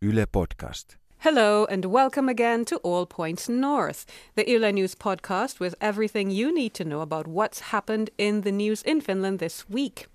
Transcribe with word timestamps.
Yle 0.00 0.26
Podcast. 0.26 0.94
Hello 1.18 1.64
and 1.64 1.84
welcome 1.86 2.28
again 2.28 2.64
to 2.66 2.76
All 2.84 3.04
Points 3.04 3.48
North, 3.48 4.06
the 4.36 4.48
Yle 4.48 4.70
News 4.72 4.94
podcast 4.94 5.58
with 5.58 5.74
everything 5.80 6.30
you 6.30 6.54
need 6.54 6.72
to 6.74 6.84
know 6.84 7.00
about 7.00 7.26
what's 7.26 7.72
happened 7.74 8.10
in 8.16 8.42
the 8.42 8.52
news 8.52 8.80
in 8.82 9.00
Finland 9.00 9.40
this 9.40 9.68
week. 9.68 10.06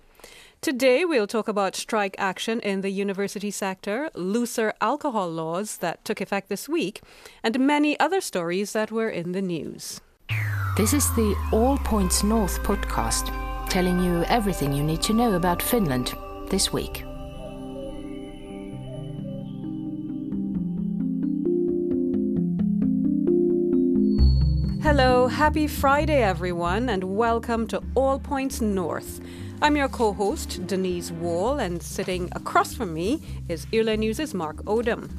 Today 0.62 1.04
we'll 1.04 1.26
talk 1.26 1.48
about 1.48 1.76
strike 1.76 2.16
action 2.16 2.60
in 2.60 2.80
the 2.80 2.88
university 2.88 3.50
sector, 3.50 4.08
looser 4.14 4.72
alcohol 4.80 5.30
laws 5.30 5.76
that 5.78 6.02
took 6.02 6.22
effect 6.22 6.48
this 6.48 6.66
week, 6.66 7.02
and 7.42 7.60
many 7.60 8.00
other 8.00 8.22
stories 8.22 8.72
that 8.72 8.90
were 8.90 9.10
in 9.10 9.32
the 9.32 9.42
news. 9.42 10.00
This 10.78 10.94
is 10.94 11.14
the 11.14 11.36
All 11.52 11.76
Points 11.76 12.24
North 12.24 12.58
podcast, 12.62 13.28
telling 13.68 14.02
you 14.02 14.24
everything 14.28 14.72
you 14.72 14.82
need 14.82 15.02
to 15.02 15.12
know 15.12 15.34
about 15.34 15.60
Finland 15.60 16.14
this 16.48 16.72
week. 16.72 17.04
Hello, 24.84 25.28
happy 25.28 25.66
Friday, 25.66 26.22
everyone, 26.22 26.90
and 26.90 27.16
welcome 27.16 27.66
to 27.68 27.82
All 27.94 28.18
Points 28.18 28.60
North. 28.60 29.18
I'm 29.62 29.78
your 29.78 29.88
co 29.88 30.12
host, 30.12 30.66
Denise 30.66 31.10
Wall, 31.10 31.58
and 31.58 31.82
sitting 31.82 32.28
across 32.32 32.74
from 32.74 32.92
me 32.92 33.22
is 33.48 33.66
Yle 33.72 33.96
News' 33.96 34.34
Mark 34.34 34.56
Odom. 34.66 35.10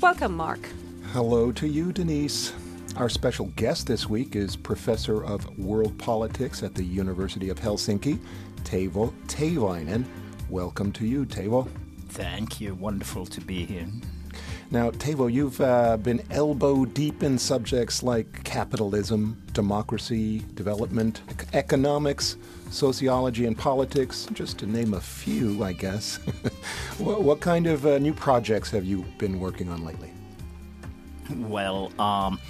Welcome, 0.00 0.36
Mark. 0.36 0.68
Hello 1.12 1.52
to 1.52 1.68
you, 1.68 1.92
Denise. 1.92 2.52
Our 2.96 3.08
special 3.08 3.46
guest 3.54 3.86
this 3.86 4.08
week 4.08 4.34
is 4.34 4.56
Professor 4.56 5.24
of 5.24 5.56
World 5.56 5.96
Politics 5.98 6.64
at 6.64 6.74
the 6.74 6.82
University 6.82 7.48
of 7.48 7.60
Helsinki, 7.60 8.18
Teivo 8.64 9.12
Teivainen. 9.28 10.04
Welcome 10.50 10.90
to 10.94 11.06
you, 11.06 11.26
Teivo. 11.26 11.68
Thank 12.08 12.60
you. 12.60 12.74
Wonderful 12.74 13.26
to 13.26 13.40
be 13.40 13.66
here. 13.66 13.86
Now, 14.72 14.90
Teivo, 14.90 15.30
you've 15.30 15.60
uh, 15.60 15.98
been 15.98 16.22
elbow 16.30 16.86
deep 16.86 17.22
in 17.22 17.36
subjects 17.36 18.02
like 18.02 18.42
capitalism, 18.42 19.42
democracy, 19.52 20.38
development, 20.54 21.20
ec- 21.28 21.46
economics, 21.52 22.38
sociology, 22.70 23.44
and 23.44 23.56
politics, 23.56 24.26
just 24.32 24.58
to 24.60 24.66
name 24.66 24.94
a 24.94 25.00
few, 25.00 25.62
I 25.62 25.74
guess. 25.74 26.16
what, 26.98 27.22
what, 27.22 27.40
kind 27.40 27.66
of 27.66 27.84
uh, 27.84 27.98
new 27.98 28.14
projects 28.14 28.70
have 28.70 28.86
you 28.86 29.04
been 29.18 29.40
working 29.40 29.68
on 29.68 29.84
lately? 29.84 30.10
Well, 31.36 31.92
um, 32.00 32.40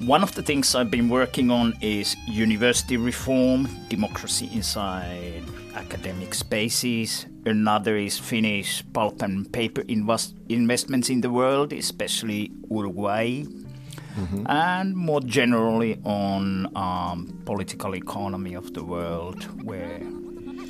one 0.00 0.24
of 0.24 0.34
the 0.34 0.42
things 0.42 0.74
I've 0.74 0.90
been 0.90 1.08
working 1.08 1.52
on 1.52 1.74
is 1.80 2.16
university 2.26 2.96
reform, 2.96 3.68
democracy 3.88 4.50
inside 4.52 5.44
academic 5.76 6.34
spaces. 6.34 7.26
Another 7.44 7.96
is 7.96 8.18
Finnish 8.18 8.84
pulp 8.92 9.22
and 9.22 9.50
paper 9.52 9.82
invest- 9.88 10.34
investments 10.48 11.10
in 11.10 11.20
the 11.20 11.30
world, 11.30 11.72
especially 11.72 12.52
Uruguay. 12.70 13.42
Mm-hmm. 13.42 14.46
And 14.46 14.94
more 14.94 15.20
generally 15.20 15.98
on 16.04 16.70
um, 16.76 17.40
political 17.46 17.94
economy 17.94 18.54
of 18.54 18.74
the 18.74 18.84
world, 18.84 19.44
where 19.64 20.00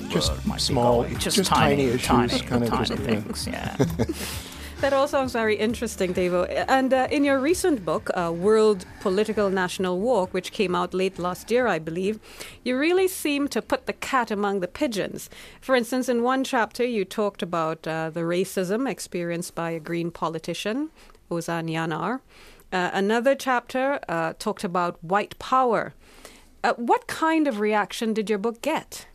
just 0.09 0.31
small, 0.59 1.03
just, 1.03 1.35
just, 1.37 1.49
tiny, 1.49 1.75
tiny 1.75 1.83
issues, 1.85 2.05
tiny, 2.05 2.39
kind 2.39 2.63
of 2.63 2.69
tiny 2.69 2.85
just, 2.85 3.01
things, 3.03 3.47
yeah. 3.47 3.75
That 4.83 4.91
all 4.91 5.07
sounds 5.07 5.31
very 5.31 5.55
interesting, 5.55 6.13
Teivo. 6.13 6.65
And 6.67 6.93
uh, 6.93 7.07
in 7.09 7.23
your 7.23 7.39
recent 7.39 7.85
book, 7.85 8.09
uh, 8.15 8.33
World 8.35 8.85
Political 8.99 9.49
National 9.49 9.97
Walk, 9.97 10.33
which 10.33 10.51
came 10.51 10.75
out 10.75 10.93
late 10.93 11.17
last 11.17 11.49
year, 11.49 11.67
I 11.67 11.79
believe, 11.79 12.19
you 12.65 12.77
really 12.77 13.07
seem 13.07 13.47
to 13.47 13.61
put 13.61 13.85
the 13.85 13.93
cat 13.93 14.29
among 14.29 14.59
the 14.59 14.67
pigeons. 14.67 15.29
For 15.61 15.73
instance, 15.73 16.09
in 16.09 16.21
one 16.21 16.43
chapter, 16.43 16.83
you 16.83 17.05
talked 17.05 17.41
about 17.41 17.87
uh, 17.87 18.09
the 18.09 18.23
racism 18.23 18.85
experienced 18.89 19.55
by 19.55 19.71
a 19.71 19.79
Green 19.79 20.11
politician, 20.11 20.89
Ozan 21.31 21.69
Yanar. 21.71 22.19
Uh, 22.73 22.89
another 22.91 23.35
chapter 23.35 24.01
uh, 24.09 24.33
talked 24.37 24.65
about 24.65 25.01
white 25.01 25.39
power. 25.39 25.93
Uh, 26.61 26.73
what 26.73 27.07
kind 27.07 27.47
of 27.47 27.61
reaction 27.61 28.13
did 28.13 28.29
your 28.29 28.37
book 28.37 28.61
get? 28.61 29.07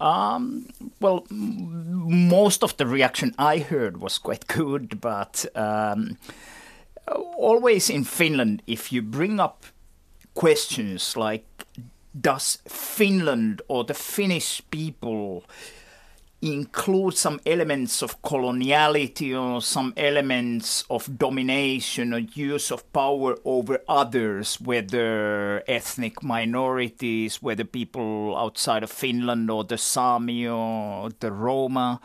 Um, 0.00 0.68
well, 1.00 1.26
m- 1.30 2.28
most 2.28 2.62
of 2.62 2.76
the 2.76 2.86
reaction 2.86 3.34
I 3.38 3.58
heard 3.58 3.96
was 3.98 4.18
quite 4.18 4.46
good, 4.58 5.00
but 5.00 5.46
um, 5.54 6.18
always 7.36 7.88
in 7.90 8.04
Finland, 8.04 8.62
if 8.66 8.92
you 8.92 9.02
bring 9.02 9.40
up 9.40 9.64
questions 10.34 11.16
like, 11.16 11.44
does 12.18 12.58
Finland 12.68 13.62
or 13.68 13.84
the 13.84 13.94
Finnish 13.94 14.62
people 14.70 15.44
include 16.42 17.14
some 17.14 17.40
elements 17.46 18.02
of 18.02 18.20
coloniality 18.22 19.34
or 19.34 19.62
some 19.62 19.92
elements 19.96 20.84
of 20.90 21.18
domination 21.18 22.12
or 22.12 22.18
use 22.18 22.70
of 22.70 22.90
power 22.92 23.36
over 23.44 23.80
others, 23.88 24.60
whether 24.60 25.62
ethnic 25.66 26.22
minorities, 26.22 27.42
whether 27.42 27.64
people 27.64 28.36
outside 28.36 28.82
of 28.82 28.90
Finland 28.90 29.50
or 29.50 29.64
the 29.64 29.78
Sami 29.78 30.46
or 30.46 31.10
the 31.20 31.32
Roma 31.32 32.00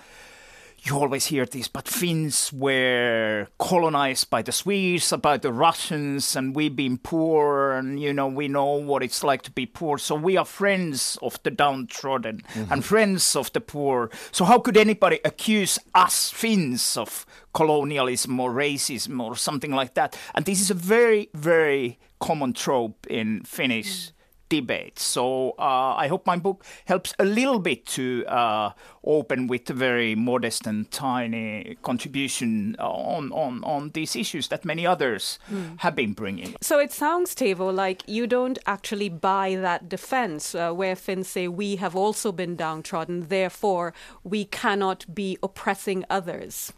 you 0.84 0.98
always 0.98 1.28
hear 1.28 1.46
this, 1.46 1.68
but 1.68 1.88
Finns 1.88 2.52
were 2.52 3.48
colonized 3.60 4.32
by 4.32 4.42
the 4.42 4.52
Swedes, 4.52 5.14
by 5.22 5.38
the 5.38 5.54
Russians, 5.54 6.36
and 6.36 6.56
we've 6.56 6.76
been 6.76 6.98
poor, 6.98 7.74
and 7.74 8.00
you 8.00 8.12
know, 8.12 8.28
we 8.28 8.48
know 8.48 8.66
what 8.66 9.04
it's 9.04 9.24
like 9.24 9.44
to 9.44 9.52
be 9.52 9.68
poor. 9.68 10.00
So 10.00 10.16
we 10.16 10.38
are 10.38 10.46
friends 10.46 11.20
of 11.22 11.42
the 11.44 11.52
downtrodden 11.52 12.42
mm-hmm. 12.54 12.74
and 12.74 12.84
friends 12.84 13.36
of 13.36 13.54
the 13.54 13.62
poor. 13.62 14.10
So 14.32 14.44
how 14.44 14.58
could 14.58 14.76
anybody 14.76 15.20
accuse 15.24 15.78
us 15.94 16.32
Finns 16.32 16.98
of 16.98 17.28
colonialism 17.54 18.40
or 18.40 18.52
racism 18.52 19.22
or 19.22 19.36
something 19.36 19.72
like 19.72 19.94
that? 19.94 20.18
And 20.34 20.46
this 20.46 20.62
is 20.62 20.72
a 20.72 20.76
very, 20.76 21.30
very 21.36 22.00
common 22.20 22.54
trope 22.54 23.06
in 23.08 23.44
Finnish. 23.44 24.10
Mm 24.10 24.12
debate. 24.52 25.00
So 25.00 25.56
uh, 25.58 25.96
I 26.04 26.08
hope 26.08 26.28
my 26.28 26.38
book 26.38 26.66
helps 26.86 27.14
a 27.18 27.24
little 27.24 27.60
bit 27.60 27.86
to 27.98 28.26
uh, 28.28 28.72
open 29.04 29.48
with 29.48 29.70
a 29.70 29.74
very 29.74 30.14
modest 30.14 30.68
and 30.68 30.92
tiny 30.92 31.78
contribution 31.82 32.76
on, 32.80 33.32
on, 33.32 33.64
on 33.64 33.92
these 33.94 34.16
issues 34.16 34.50
that 34.50 34.66
many 34.66 34.86
others 34.86 35.40
mm. 35.50 35.80
have 35.80 35.96
been 35.96 36.14
bringing. 36.14 36.56
So 36.62 36.80
it 36.80 36.92
sounds, 36.92 37.34
Teivo, 37.34 37.74
like 37.74 38.04
you 38.08 38.28
don't 38.28 38.60
actually 38.66 39.10
buy 39.10 39.56
that 39.56 39.88
defense 39.88 40.54
uh, 40.54 40.72
where 40.74 40.96
Finns 40.96 41.30
say 41.30 41.48
we 41.48 41.78
have 41.78 41.96
also 41.96 42.32
been 42.32 42.56
downtrodden, 42.56 43.28
therefore 43.30 43.94
we 44.24 44.46
cannot 44.46 45.06
be 45.16 45.38
oppressing 45.42 46.04
others. 46.10 46.74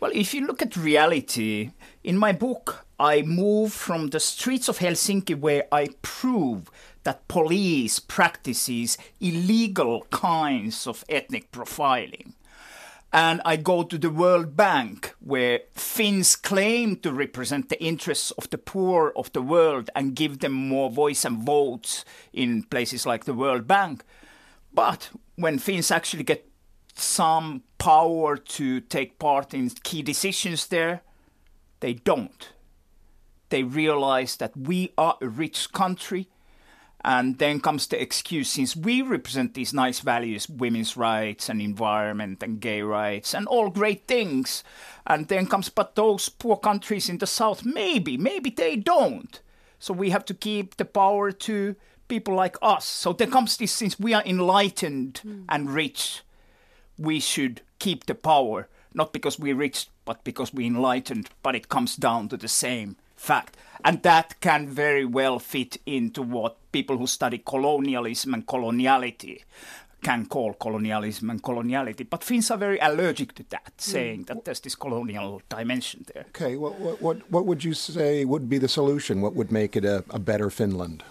Well, 0.00 0.12
if 0.14 0.32
you 0.32 0.46
look 0.46 0.62
at 0.62 0.76
reality, 0.76 1.72
in 2.04 2.16
my 2.16 2.30
book, 2.30 2.86
I 3.00 3.22
move 3.22 3.72
from 3.72 4.08
the 4.08 4.20
streets 4.20 4.68
of 4.68 4.78
Helsinki 4.78 5.34
where 5.34 5.64
I 5.72 5.88
prove 6.02 6.70
that 7.04 7.28
police 7.28 7.98
practices 7.98 8.98
illegal 9.20 10.06
kinds 10.10 10.86
of 10.86 11.04
ethnic 11.08 11.50
profiling. 11.52 12.32
And 13.12 13.40
I 13.44 13.56
go 13.56 13.84
to 13.84 13.96
the 13.96 14.10
World 14.10 14.54
Bank, 14.54 15.14
where 15.20 15.60
Finns 15.74 16.36
claim 16.36 16.96
to 16.96 17.12
represent 17.12 17.70
the 17.70 17.82
interests 17.82 18.32
of 18.32 18.50
the 18.50 18.58
poor 18.58 19.14
of 19.16 19.32
the 19.32 19.40
world 19.40 19.88
and 19.96 20.14
give 20.14 20.40
them 20.40 20.52
more 20.52 20.90
voice 20.90 21.24
and 21.24 21.42
votes 21.42 22.04
in 22.34 22.64
places 22.64 23.06
like 23.06 23.24
the 23.24 23.32
World 23.32 23.66
Bank. 23.66 24.04
But 24.74 25.10
when 25.36 25.58
Finns 25.58 25.90
actually 25.90 26.24
get 26.24 26.50
some 26.94 27.62
power 27.78 28.36
to 28.36 28.80
take 28.80 29.18
part 29.18 29.54
in 29.54 29.70
key 29.70 30.02
decisions 30.02 30.66
there, 30.66 31.00
they 31.80 31.94
don't. 31.94 32.50
They 33.48 33.62
realize 33.62 34.36
that 34.36 34.54
we 34.54 34.92
are 34.98 35.16
a 35.22 35.28
rich 35.28 35.72
country 35.72 36.28
and 37.04 37.38
then 37.38 37.60
comes 37.60 37.86
the 37.86 38.00
excuse 38.00 38.50
since 38.50 38.74
we 38.74 39.02
represent 39.02 39.54
these 39.54 39.72
nice 39.72 40.00
values, 40.00 40.48
women's 40.48 40.96
rights 40.96 41.48
and 41.48 41.60
environment 41.60 42.42
and 42.42 42.60
gay 42.60 42.82
rights 42.82 43.34
and 43.34 43.46
all 43.46 43.70
great 43.70 44.06
things. 44.06 44.64
And 45.06 45.28
then 45.28 45.46
comes, 45.46 45.68
but 45.68 45.94
those 45.94 46.28
poor 46.28 46.56
countries 46.56 47.08
in 47.08 47.18
the 47.18 47.26
south, 47.26 47.64
maybe, 47.64 48.16
maybe 48.16 48.50
they 48.50 48.76
don't. 48.76 49.40
So 49.78 49.94
we 49.94 50.10
have 50.10 50.24
to 50.26 50.34
keep 50.34 50.76
the 50.76 50.84
power 50.84 51.30
to 51.30 51.76
people 52.08 52.34
like 52.34 52.56
us. 52.60 52.84
So 52.84 53.12
there 53.12 53.28
comes 53.28 53.56
this 53.56 53.72
since 53.72 53.98
we 53.98 54.12
are 54.12 54.24
enlightened 54.26 55.20
mm. 55.24 55.44
and 55.48 55.70
rich, 55.70 56.22
we 56.98 57.20
should 57.20 57.60
keep 57.78 58.06
the 58.06 58.14
power, 58.16 58.68
not 58.92 59.12
because 59.12 59.38
we're 59.38 59.54
rich, 59.54 59.88
but 60.04 60.24
because 60.24 60.52
we're 60.52 60.66
enlightened. 60.66 61.30
But 61.42 61.54
it 61.54 61.68
comes 61.68 61.94
down 61.94 62.28
to 62.30 62.36
the 62.36 62.48
same 62.48 62.96
fact. 63.18 63.56
And 63.84 64.02
that 64.02 64.40
can 64.40 64.68
very 64.68 65.04
well 65.04 65.38
fit 65.38 65.76
into 65.86 66.22
what 66.22 66.56
people 66.72 66.98
who 66.98 67.06
study 67.06 67.38
colonialism 67.38 68.34
and 68.34 68.46
coloniality 68.46 69.42
can 70.02 70.26
call 70.26 70.54
colonialism 70.54 71.30
and 71.30 71.42
coloniality. 71.42 72.08
But 72.08 72.22
Finns 72.22 72.50
are 72.50 72.58
very 72.58 72.78
allergic 72.78 73.34
to 73.34 73.44
that, 73.50 73.76
mm. 73.76 73.80
saying 73.80 74.24
that 74.24 74.44
there's 74.44 74.60
this 74.60 74.74
colonial 74.74 75.42
dimension 75.48 76.04
there. 76.12 76.26
Okay, 76.28 76.56
what, 76.56 76.78
what, 76.78 77.02
what, 77.02 77.30
what 77.30 77.46
would 77.46 77.64
you 77.64 77.74
say 77.74 78.24
would 78.24 78.48
be 78.48 78.58
the 78.58 78.68
solution? 78.68 79.20
What 79.20 79.34
would 79.34 79.50
make 79.50 79.76
it 79.76 79.84
a, 79.84 80.04
a 80.10 80.18
better 80.18 80.50
Finland? 80.50 81.02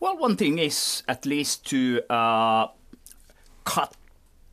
Well, 0.00 0.16
one 0.16 0.36
thing 0.36 0.58
is 0.58 1.02
at 1.06 1.26
least 1.26 1.66
to 1.66 2.02
uh, 2.10 2.68
cut 3.64 3.96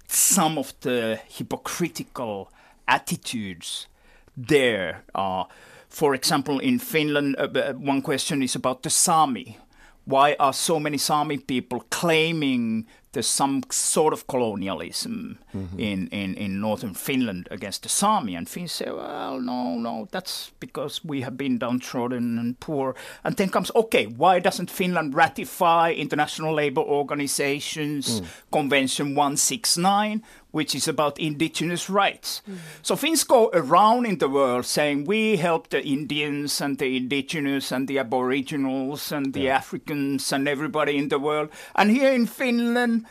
some 0.08 0.58
of 0.58 0.74
the 0.82 1.20
hypocritical 1.28 2.52
attitudes 2.88 3.88
there. 4.36 5.04
Uh, 5.16 5.46
for 5.90 6.14
example, 6.14 6.60
in 6.60 6.80
Finland, 6.80 7.36
uh, 7.38 7.44
uh, 7.44 7.74
one 7.74 8.02
question 8.02 8.42
is 8.42 8.56
about 8.56 8.84
the 8.84 8.90
Sami. 8.90 9.58
Why 10.06 10.36
are 10.40 10.54
so 10.54 10.80
many 10.80 10.98
Sami 10.98 11.38
people 11.38 11.84
claiming 11.90 12.86
there's 13.14 13.28
some 13.28 13.64
sort 13.72 14.14
of 14.14 14.28
colonialism 14.28 15.40
mm-hmm. 15.56 15.80
in, 15.80 16.08
in, 16.10 16.36
in 16.36 16.62
northern 16.62 16.94
Finland 16.94 17.48
against 17.50 17.84
the 17.84 17.90
Sami. 17.90 18.36
And 18.36 18.48
Finns 18.48 18.74
say, 18.74 18.92
well, 18.92 19.40
no, 19.40 19.76
no, 19.76 20.08
that's 20.12 20.52
because 20.60 21.04
we 21.04 21.22
have 21.22 21.38
been 21.38 21.58
downtrodden 21.58 22.38
and 22.38 22.60
poor. 22.60 22.96
And 23.24 23.36
then 23.38 23.50
comes, 23.50 23.72
okay, 23.76 24.06
why 24.06 24.40
doesn't 24.40 24.70
Finland 24.70 25.16
ratify 25.16 25.94
International 25.94 26.54
Labour 26.54 26.82
Organization's 26.82 28.22
mm. 28.22 28.28
Convention 28.52 29.16
169, 29.16 30.24
which 30.52 30.74
is 30.74 30.88
about 30.88 31.20
indigenous 31.20 31.90
rights. 31.90 32.42
Mm. 32.50 32.58
So 32.82 32.96
Finns 32.96 33.24
go 33.24 33.50
around 33.54 34.06
in 34.06 34.18
the 34.18 34.30
world 34.30 34.66
saying 34.66 35.06
we 35.06 35.38
help 35.38 35.70
the 35.70 35.84
Indians 35.84 36.62
and 36.62 36.78
the 36.78 36.98
indigenous 36.98 37.72
and 37.72 37.88
the 37.88 38.00
aboriginals 38.00 39.12
and 39.12 39.34
the 39.34 39.42
yeah. 39.42 39.58
Africans 39.58 40.32
and 40.32 40.48
everybody 40.48 40.98
in 40.98 41.10
the 41.10 41.20
world. 41.20 41.50
And 41.76 41.92
here 41.92 42.12
in 42.12 42.26
Finland, 42.26 43.06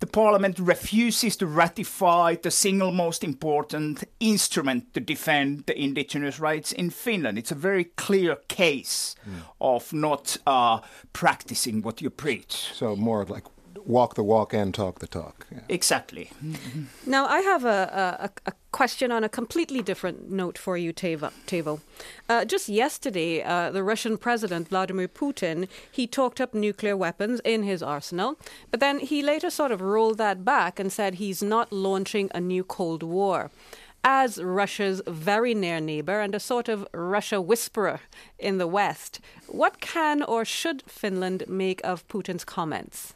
the 0.00 0.06
parliament 0.06 0.58
refuses 0.58 1.36
to 1.36 1.46
ratify 1.46 2.34
the 2.34 2.50
single 2.50 2.90
most 2.90 3.22
important 3.22 4.04
instrument 4.18 4.94
to 4.94 5.00
defend 5.00 5.64
the 5.66 5.78
indigenous 5.78 6.40
rights 6.40 6.72
in 6.72 6.90
Finland. 6.90 7.38
It's 7.38 7.52
a 7.52 7.54
very 7.54 7.84
clear 7.84 8.36
case 8.48 9.14
mm. 9.28 9.42
of 9.60 9.92
not 9.92 10.38
uh, 10.46 10.80
practicing 11.12 11.82
what 11.82 12.00
you 12.00 12.10
preach. 12.10 12.70
So 12.74 12.96
more 12.96 13.24
like 13.26 13.44
walk 13.84 14.14
the 14.14 14.22
walk 14.22 14.54
and 14.54 14.74
talk 14.74 14.98
the 14.98 15.06
talk. 15.06 15.46
Yeah. 15.52 15.60
Exactly. 15.68 16.30
Now, 17.06 17.26
I 17.26 17.40
have 17.40 17.64
a, 17.64 18.30
a, 18.46 18.50
a, 18.50 18.52
question 18.72 19.10
on 19.10 19.24
a 19.24 19.28
completely 19.28 19.82
different 19.82 20.30
note 20.30 20.56
for 20.56 20.76
you, 20.76 20.92
Teivo. 20.92 21.80
Uh, 22.28 22.44
just 22.44 22.68
yesterday, 22.68 23.42
uh, 23.42 23.70
the 23.70 23.82
Russian 23.82 24.16
president, 24.16 24.68
Vladimir 24.68 25.08
Putin, 25.08 25.68
he 25.90 26.06
talked 26.06 26.40
up 26.40 26.54
nuclear 26.54 26.96
weapons 26.96 27.40
in 27.44 27.62
his 27.62 27.82
arsenal, 27.82 28.38
but 28.70 28.80
then 28.80 28.98
he 29.00 29.22
later 29.22 29.50
sort 29.50 29.72
of 29.72 29.80
rolled 29.80 30.18
that 30.18 30.44
back 30.44 30.78
and 30.78 30.92
said 30.92 31.14
he's 31.14 31.42
not 31.42 31.72
launching 31.72 32.30
a 32.34 32.40
new 32.40 32.64
Cold 32.64 33.02
War 33.02 33.50
as 34.02 34.42
Russia's 34.42 35.02
very 35.06 35.54
near 35.54 35.80
neighbour 35.80 36.20
and 36.20 36.34
a 36.34 36.40
sort 36.40 36.68
of 36.68 36.86
Russia 36.92 37.40
whisperer 37.40 38.00
in 38.38 38.58
the 38.58 38.66
West. 38.66 39.20
What 39.46 39.80
can 39.80 40.22
or 40.22 40.44
should 40.44 40.82
Finland 40.86 41.44
make 41.48 41.80
of 41.84 42.06
Putin's 42.08 42.44
comments? 42.44 43.14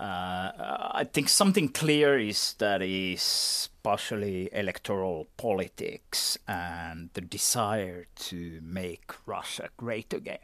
Uh, 0.00 0.90
I 0.94 1.04
think 1.04 1.28
something 1.28 1.68
clear 1.68 2.18
is 2.18 2.54
that 2.54 2.80
is 2.80 3.68
partially 3.82 4.48
electoral 4.50 5.28
politics 5.36 6.38
and 6.48 7.10
the 7.12 7.20
desire 7.20 8.06
to 8.14 8.60
make 8.62 9.12
Russia 9.26 9.68
great 9.76 10.14
again, 10.14 10.38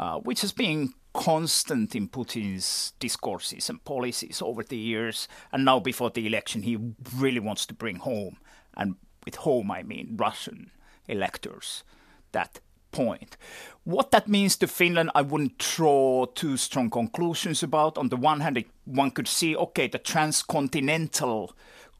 uh, 0.00 0.18
which 0.18 0.40
has 0.40 0.50
been 0.50 0.92
constant 1.12 1.94
in 1.94 2.08
Putin's 2.08 2.94
discourses 2.98 3.70
and 3.70 3.84
policies 3.84 4.42
over 4.42 4.64
the 4.64 4.76
years. 4.76 5.28
And 5.52 5.64
now, 5.64 5.78
before 5.78 6.10
the 6.10 6.26
election, 6.26 6.62
he 6.62 6.76
really 7.16 7.38
wants 7.38 7.66
to 7.66 7.74
bring 7.74 7.98
home, 7.98 8.38
and 8.76 8.96
with 9.24 9.36
home 9.36 9.70
I 9.70 9.84
mean 9.84 10.16
Russian 10.16 10.72
electors, 11.06 11.84
that 12.32 12.58
point. 12.94 13.36
What 13.84 14.10
that 14.12 14.28
means 14.28 14.56
to 14.56 14.66
Finland, 14.66 15.10
I 15.14 15.22
wouldn't 15.22 15.58
draw 15.58 16.26
too 16.26 16.56
strong 16.56 16.88
conclusions 16.90 17.62
about. 17.62 17.98
On 17.98 18.08
the 18.08 18.16
one 18.16 18.40
hand, 18.40 18.64
one 18.86 19.10
could 19.10 19.28
see, 19.28 19.54
okay, 19.56 19.88
the 19.88 19.98
transcontinental 19.98 21.52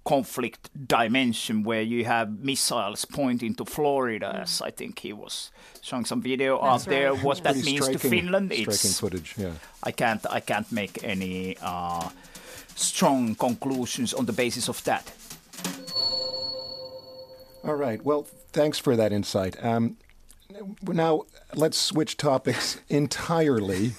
conflict 0.05 0.71
dimension 0.87 1.63
where 1.63 1.83
you 1.83 2.05
have 2.05 2.29
missiles 2.45 3.05
pointing 3.05 3.55
to 3.55 3.65
Florida, 3.65 4.33
mm. 4.35 4.43
as 4.43 4.63
I 4.63 4.71
think 4.71 4.99
he 4.99 5.13
was 5.13 5.51
showing 5.81 6.05
some 6.05 6.23
video 6.23 6.61
That's 6.61 6.87
out 6.87 6.91
right. 6.91 7.01
there. 7.01 7.15
What 7.15 7.43
that 7.43 7.57
means 7.57 7.89
to 7.89 7.99
Finland, 7.99 8.53
it's 8.53 9.01
footage. 9.01 9.35
Yeah, 9.37 9.53
I 9.83 9.93
can't 9.93 10.25
I 10.31 10.41
can't 10.41 10.71
make 10.73 11.03
any 11.05 11.57
uh, 11.63 12.09
strong 12.77 13.35
conclusions 13.35 14.15
on 14.15 14.27
the 14.27 14.33
basis 14.33 14.69
of 14.69 14.83
that. 14.85 15.13
All 17.65 17.77
right. 17.77 18.05
Well, 18.05 18.27
thanks 18.53 18.79
for 18.79 18.95
that 18.97 19.11
insight. 19.11 19.57
Um, 19.65 19.97
now 20.83 21.23
let's 21.55 21.79
switch 21.79 22.17
topics 22.17 22.81
entirely, 22.89 23.93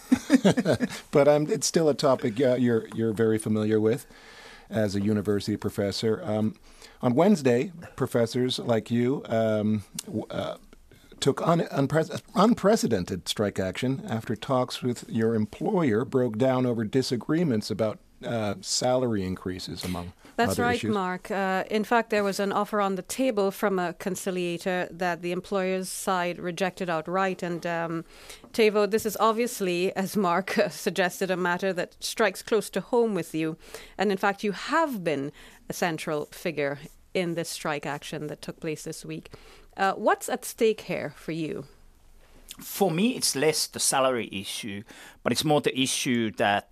but 1.12 1.28
um, 1.28 1.48
it's 1.50 1.68
still 1.68 1.90
a 1.90 1.94
topic 1.94 2.40
uh, 2.40 2.56
you're 2.56 2.88
you're 2.96 3.14
very 3.14 3.38
familiar 3.38 3.80
with 3.80 4.06
as 4.70 4.96
a 4.96 5.02
university 5.02 5.58
professor. 5.58 6.22
Um, 6.24 6.56
on 7.02 7.14
Wednesday, 7.14 7.72
professors 7.96 8.58
like 8.60 8.90
you 8.90 9.24
um, 9.28 9.84
uh, 10.30 10.56
took 11.20 11.46
un- 11.48 11.68
unpre- 11.72 12.22
unprecedented 12.36 13.28
strike 13.28 13.60
action 13.60 14.04
after 14.08 14.36
talks 14.36 14.82
with 14.82 15.08
your 15.10 15.36
employer 15.36 16.06
broke 16.06 16.38
down 16.38 16.66
over 16.66 16.84
disagreements 16.84 17.70
about 17.70 18.00
uh, 18.26 18.56
salary 18.62 19.24
increases 19.24 19.84
among 19.84 20.14
that's 20.36 20.60
right, 20.60 20.76
issues? 20.76 20.94
Mark. 20.94 21.32
Uh, 21.32 21.64
in 21.70 21.84
fact, 21.84 22.10
there 22.10 22.24
was 22.24 22.40
an 22.40 22.52
offer 22.52 22.82
on 22.82 22.96
the 22.96 23.02
table 23.02 23.52
from 23.52 23.80
a 23.80 23.94
conciliator 23.94 24.88
that 24.92 25.22
the 25.22 25.32
employer's 25.32 25.90
side 25.90 26.40
rejected 26.40 26.90
outright. 26.90 27.42
And 27.42 27.66
um, 27.66 28.06
Teivo, 28.52 28.90
this 28.90 29.06
is 29.06 29.18
obviously, 29.20 29.96
as 29.96 30.18
Mark 30.18 30.58
suggested, 30.70 31.32
a 31.32 31.38
matter 31.38 31.72
that 31.74 31.96
strikes 32.00 32.42
close 32.42 32.70
to 32.72 32.82
home 32.82 33.14
with 33.14 33.34
you. 33.34 33.58
And 33.98 34.12
in 34.12 34.18
fact, 34.18 34.44
you 34.44 34.52
have 34.52 35.04
been 35.04 35.32
a 35.70 35.74
central 35.74 36.26
figure 36.32 36.80
in 37.14 37.36
this 37.36 37.50
strike 37.50 37.86
action 37.86 38.28
that 38.28 38.42
took 38.42 38.60
place 38.60 38.84
this 38.84 39.06
week. 39.06 39.32
Uh, 39.78 39.94
what's 39.94 40.30
at 40.30 40.46
stake 40.46 40.82
here 40.82 41.14
for 41.16 41.32
you? 41.32 41.66
For 42.60 42.92
me, 42.92 43.16
it's 43.16 43.36
less 43.36 43.68
the 43.68 43.80
salary 43.80 44.30
issue, 44.32 44.84
but 45.24 45.32
it's 45.32 45.44
more 45.44 45.62
the 45.62 45.78
issue 45.78 46.32
that 46.32 46.70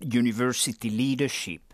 university 0.00 0.90
leadership 0.90 1.69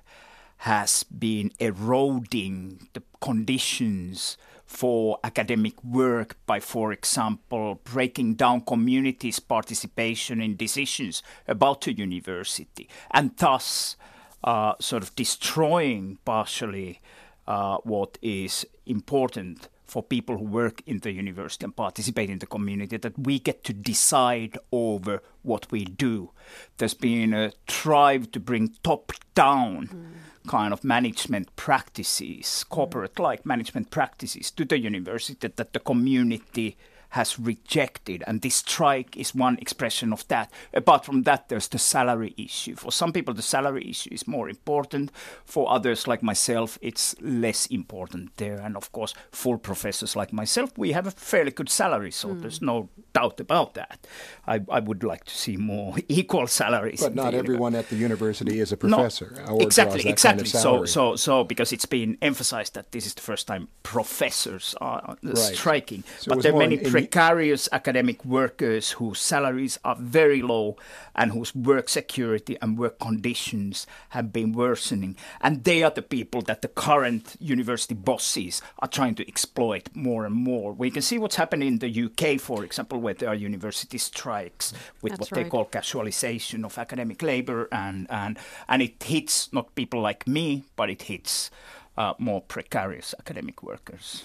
has 0.59 1.03
been 1.05 1.53
eroding 1.59 2.89
the 2.93 3.03
conditions 3.21 4.37
for 4.67 5.19
academic 5.23 5.83
work 5.85 6.37
by, 6.45 6.61
for 6.61 6.93
example, 6.93 7.81
breaking 7.85 8.35
down 8.35 8.61
communities' 8.63 9.39
participation 9.39 10.41
in 10.41 10.57
decisions 10.57 11.23
about 11.47 11.83
the 11.83 11.93
university, 11.93 12.89
and 13.13 13.37
thus 13.37 13.97
uh, 14.43 14.75
sort 14.81 15.03
of 15.03 15.15
destroying 15.15 16.19
partially 16.25 17.01
uh, 17.47 17.79
what 17.85 18.19
is 18.21 18.67
important 18.87 19.69
for 19.85 20.03
people 20.03 20.37
who 20.37 20.45
work 20.45 20.83
in 20.85 20.99
the 20.99 21.13
university 21.13 21.65
and 21.65 21.77
participate 21.77 22.29
in 22.29 22.41
the 22.41 22.47
community 22.47 22.97
that 22.97 23.17
we 23.17 23.39
get 23.39 23.63
to 23.63 23.73
decide 23.73 24.59
over 24.73 25.23
what 25.43 25.71
we 25.71 25.85
do. 25.85 26.33
There's 26.79 26.95
been 26.95 27.33
a 27.33 27.53
drive 27.69 28.33
to 28.33 28.41
bring 28.41 28.75
top 28.83 29.13
down. 29.35 29.87
Mm 29.87 30.07
kind 30.47 30.73
of 30.73 30.85
management 30.85 31.55
practices, 31.57 32.65
corporate 32.69 33.19
like 33.19 33.45
management 33.45 33.91
practices 33.91 34.51
to 34.53 34.65
the 34.65 34.79
university 34.79 35.49
that 35.49 35.73
the 35.73 35.81
community 35.81 36.77
has 37.11 37.39
rejected, 37.39 38.23
and 38.27 38.43
this 38.43 38.57
strike 38.57 39.17
is 39.17 39.35
one 39.35 39.59
expression 39.59 40.13
of 40.13 40.27
that. 40.29 40.51
Apart 40.73 41.05
from 41.05 41.23
that, 41.23 41.49
there's 41.49 41.69
the 41.69 41.79
salary 41.79 42.35
issue. 42.37 42.75
For 42.77 42.93
some 42.93 43.13
people, 43.13 43.35
the 43.35 43.43
salary 43.43 43.89
issue 43.89 44.11
is 44.13 44.27
more 44.27 44.49
important. 44.49 45.11
For 45.45 45.71
others, 45.71 46.07
like 46.07 46.23
myself, 46.23 46.79
it's 46.83 47.15
less 47.21 47.67
important 47.67 48.37
there. 48.37 48.61
And 48.61 48.77
of 48.77 48.93
course, 48.93 49.15
full 49.31 49.59
professors 49.59 50.17
like 50.17 50.33
myself, 50.33 50.77
we 50.77 50.93
have 50.93 51.07
a 51.07 51.11
fairly 51.11 51.51
good 51.51 51.69
salary, 51.69 52.11
so 52.11 52.29
mm. 52.29 52.41
there's 52.41 52.63
no 52.63 52.89
doubt 53.13 53.41
about 53.41 53.75
that. 53.75 54.07
I, 54.47 54.61
I, 54.69 54.81
would 54.81 55.03
like 55.03 55.25
to 55.25 55.35
see 55.35 55.57
more 55.57 55.97
equal 56.09 56.47
salaries. 56.47 57.01
But 57.01 57.15
not 57.15 57.35
everyone 57.35 57.75
at 57.75 57.89
the 57.89 57.97
university 57.97 58.61
is 58.61 58.73
a 58.73 58.77
professor. 58.77 59.43
No, 59.47 59.59
exactly, 59.59 60.07
exactly. 60.07 60.45
Kind 60.45 60.55
of 60.55 60.63
so, 60.63 60.85
so, 60.85 61.17
so 61.17 61.45
because 61.45 61.73
it's 61.73 61.87
been 61.87 62.19
emphasized 62.21 62.75
that 62.75 62.93
this 62.93 63.07
is 63.07 63.15
the 63.15 63.23
first 63.23 63.47
time 63.47 63.69
professors 63.83 64.75
are 64.81 65.17
right. 65.23 65.37
striking, 65.37 66.05
so 66.19 66.35
but 66.35 66.43
there 66.43 66.55
are 66.55 66.59
many. 66.59 66.77
Precarious 66.97 67.69
academic 67.73 68.25
workers 68.25 68.93
whose 68.93 69.21
salaries 69.21 69.79
are 69.85 69.97
very 69.97 70.41
low 70.41 70.77
and 71.15 71.31
whose 71.33 71.55
work 71.55 71.91
security 71.91 72.57
and 72.63 72.79
work 72.79 72.99
conditions 72.99 73.87
have 74.11 74.33
been 74.33 74.53
worsening. 74.53 75.15
And 75.43 75.65
they 75.65 75.83
are 75.83 75.91
the 75.91 76.01
people 76.01 76.41
that 76.43 76.63
the 76.63 76.69
current 76.69 77.37
university 77.39 77.95
bosses 77.95 78.63
are 78.79 78.89
trying 78.89 79.15
to 79.17 79.29
exploit 79.29 79.91
more 79.93 80.25
and 80.25 80.35
more. 80.35 80.73
We 80.73 80.91
can 80.91 81.03
see 81.03 81.19
what's 81.19 81.37
happening 81.37 81.69
in 81.69 81.79
the 81.81 82.05
UK, 82.05 82.41
for 82.41 82.65
example, 82.65 82.99
where 82.99 83.13
there 83.13 83.29
are 83.29 83.35
university 83.35 83.99
strikes 83.99 84.73
with 85.03 85.13
That's 85.13 85.21
what 85.21 85.37
right. 85.37 85.45
they 85.45 85.51
call 85.51 85.67
casualization 85.67 86.65
of 86.65 86.79
academic 86.79 87.23
labor, 87.23 87.69
and, 87.71 88.07
and, 88.09 88.39
and 88.69 88.81
it 88.81 89.03
hits 89.03 89.53
not 89.53 89.75
people 89.75 90.01
like 90.01 90.27
me, 90.27 90.65
but 90.77 90.89
it 90.89 91.03
hits 91.03 91.51
uh, 91.99 92.15
more 92.19 92.41
precarious 92.41 93.15
academic 93.19 93.63
workers. 93.63 94.25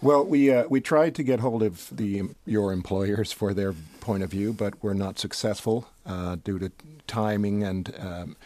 Well, 0.00 0.24
we 0.24 0.52
uh, 0.52 0.64
we 0.68 0.80
tried 0.80 1.14
to 1.16 1.22
get 1.22 1.40
hold 1.40 1.62
of 1.62 1.88
the 1.96 2.22
your 2.46 2.72
employers 2.72 3.32
for 3.32 3.54
their 3.54 3.74
point 4.00 4.22
of 4.22 4.30
view, 4.30 4.52
but 4.52 4.74
we're 4.82 4.94
not 4.94 5.18
successful 5.18 5.88
uh, 6.06 6.36
due 6.42 6.58
to 6.58 6.70
timing 7.06 7.62
and 7.62 7.94
um, 7.98 8.36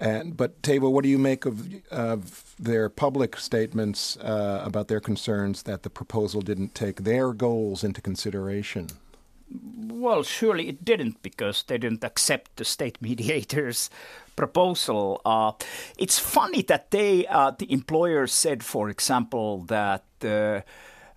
And 0.00 0.36
but 0.36 0.60
Teivo, 0.62 0.90
what 0.90 1.02
do 1.04 1.08
you 1.08 1.18
make 1.18 1.46
of 1.46 1.68
of 1.90 2.54
their 2.58 2.88
public 2.88 3.36
statements 3.38 4.16
uh, 4.18 4.62
about 4.64 4.88
their 4.88 5.00
concerns 5.00 5.62
that 5.62 5.82
the 5.82 5.90
proposal 5.90 6.42
didn't 6.42 6.74
take 6.74 7.04
their 7.04 7.32
goals 7.32 7.84
into 7.84 8.00
consideration? 8.00 8.88
Well, 9.62 10.22
surely 10.22 10.68
it 10.68 10.84
didn't 10.84 11.22
because 11.22 11.62
they 11.62 11.78
didn't 11.78 12.04
accept 12.04 12.56
the 12.56 12.64
state 12.64 12.98
mediators' 13.00 13.90
proposal. 14.36 15.20
Uh, 15.24 15.52
it's 15.96 16.18
funny 16.18 16.62
that 16.62 16.90
they, 16.90 17.26
uh, 17.26 17.52
the 17.56 17.70
employers, 17.72 18.32
said, 18.32 18.62
for 18.62 18.88
example, 18.88 19.60
that 19.64 20.04
the 20.20 20.64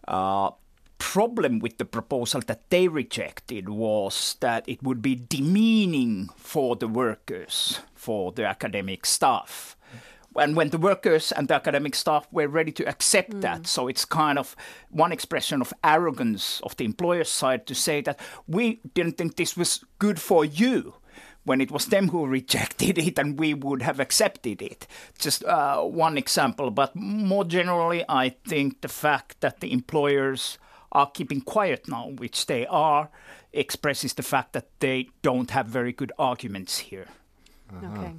uh, 0.07 0.51
problem 0.97 1.59
with 1.59 1.77
the 1.77 1.85
proposal 1.85 2.41
that 2.47 2.69
they 2.69 2.87
rejected 2.87 3.69
was 3.69 4.35
that 4.39 4.67
it 4.67 4.81
would 4.83 5.01
be 5.01 5.15
demeaning 5.15 6.29
for 6.35 6.75
the 6.75 6.87
workers, 6.87 7.79
for 7.93 8.31
the 8.31 8.45
academic 8.45 9.05
staff. 9.05 9.76
And 10.37 10.55
when 10.55 10.69
the 10.69 10.77
workers 10.77 11.31
and 11.31 11.47
the 11.47 11.55
academic 11.55 11.95
staff 11.95 12.27
were 12.31 12.47
ready 12.47 12.71
to 12.73 12.87
accept 12.87 13.31
mm. 13.31 13.41
that, 13.41 13.67
so 13.67 13.87
it's 13.87 14.05
kind 14.05 14.37
of 14.37 14.55
one 14.89 15.11
expression 15.11 15.61
of 15.61 15.73
arrogance 15.83 16.61
of 16.61 16.75
the 16.77 16.85
employer's 16.85 17.29
side 17.29 17.65
to 17.67 17.75
say 17.75 18.01
that 18.01 18.19
we 18.47 18.81
didn't 18.93 19.17
think 19.17 19.35
this 19.35 19.57
was 19.57 19.83
good 19.99 20.19
for 20.19 20.45
you 20.45 20.95
when 21.43 21.61
it 21.61 21.71
was 21.71 21.85
them 21.85 22.09
who 22.09 22.27
rejected 22.27 22.97
it 23.07 23.17
and 23.17 23.39
we 23.39 23.53
would 23.53 23.81
have 23.81 23.99
accepted 23.99 24.61
it. 24.61 24.85
Just 25.17 25.43
uh, 25.45 25.81
one 25.81 26.17
example, 26.17 26.69
but 26.71 26.95
more 26.95 27.45
generally, 27.45 28.03
I 28.07 28.35
think 28.47 28.81
the 28.81 28.89
fact 28.89 29.39
that 29.41 29.61
the 29.61 29.71
employers 29.71 30.57
are 30.91 31.09
keeping 31.09 31.41
quiet 31.41 31.87
now, 31.87 32.09
which 32.09 32.45
they 32.45 32.65
are, 32.67 33.09
expresses 33.53 34.13
the 34.13 34.23
fact 34.23 34.53
that 34.53 34.67
they 34.79 35.09
don't 35.21 35.51
have 35.51 35.67
very 35.67 35.93
good 35.93 36.11
arguments 36.19 36.79
here. 36.79 37.07
Uh-huh. 37.71 38.01
Okay. 38.01 38.13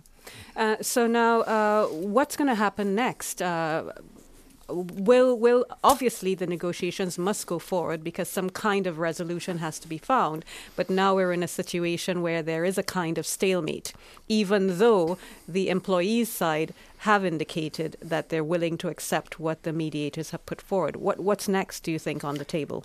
Uh, 0.56 0.76
so 0.80 1.06
now, 1.06 1.40
uh, 1.42 1.86
what's 1.86 2.36
going 2.36 2.48
to 2.48 2.54
happen 2.54 2.94
next? 2.94 3.40
Uh, 3.40 3.92
will 4.68 5.34
will 5.38 5.64
obviously 5.82 6.34
the 6.34 6.46
negotiations 6.46 7.18
must 7.18 7.46
go 7.46 7.58
forward 7.58 8.04
because 8.04 8.28
some 8.28 8.50
kind 8.50 8.86
of 8.86 8.98
resolution 8.98 9.58
has 9.58 9.78
to 9.78 9.88
be 9.88 9.98
found. 9.98 10.44
But 10.76 10.90
now 10.90 11.14
we're 11.14 11.32
in 11.32 11.42
a 11.42 11.48
situation 11.48 12.22
where 12.22 12.42
there 12.42 12.64
is 12.64 12.76
a 12.76 12.82
kind 12.82 13.18
of 13.18 13.26
stalemate, 13.26 13.92
even 14.28 14.78
though 14.78 15.16
the 15.46 15.70
employees' 15.70 16.28
side 16.28 16.74
have 16.98 17.24
indicated 17.24 17.96
that 18.02 18.28
they're 18.28 18.44
willing 18.44 18.76
to 18.78 18.88
accept 18.88 19.40
what 19.40 19.62
the 19.62 19.72
mediators 19.72 20.30
have 20.30 20.44
put 20.44 20.60
forward. 20.60 20.96
What 20.96 21.20
what's 21.20 21.48
next? 21.48 21.80
Do 21.80 21.92
you 21.92 21.98
think 21.98 22.24
on 22.24 22.36
the 22.36 22.44
table? 22.44 22.84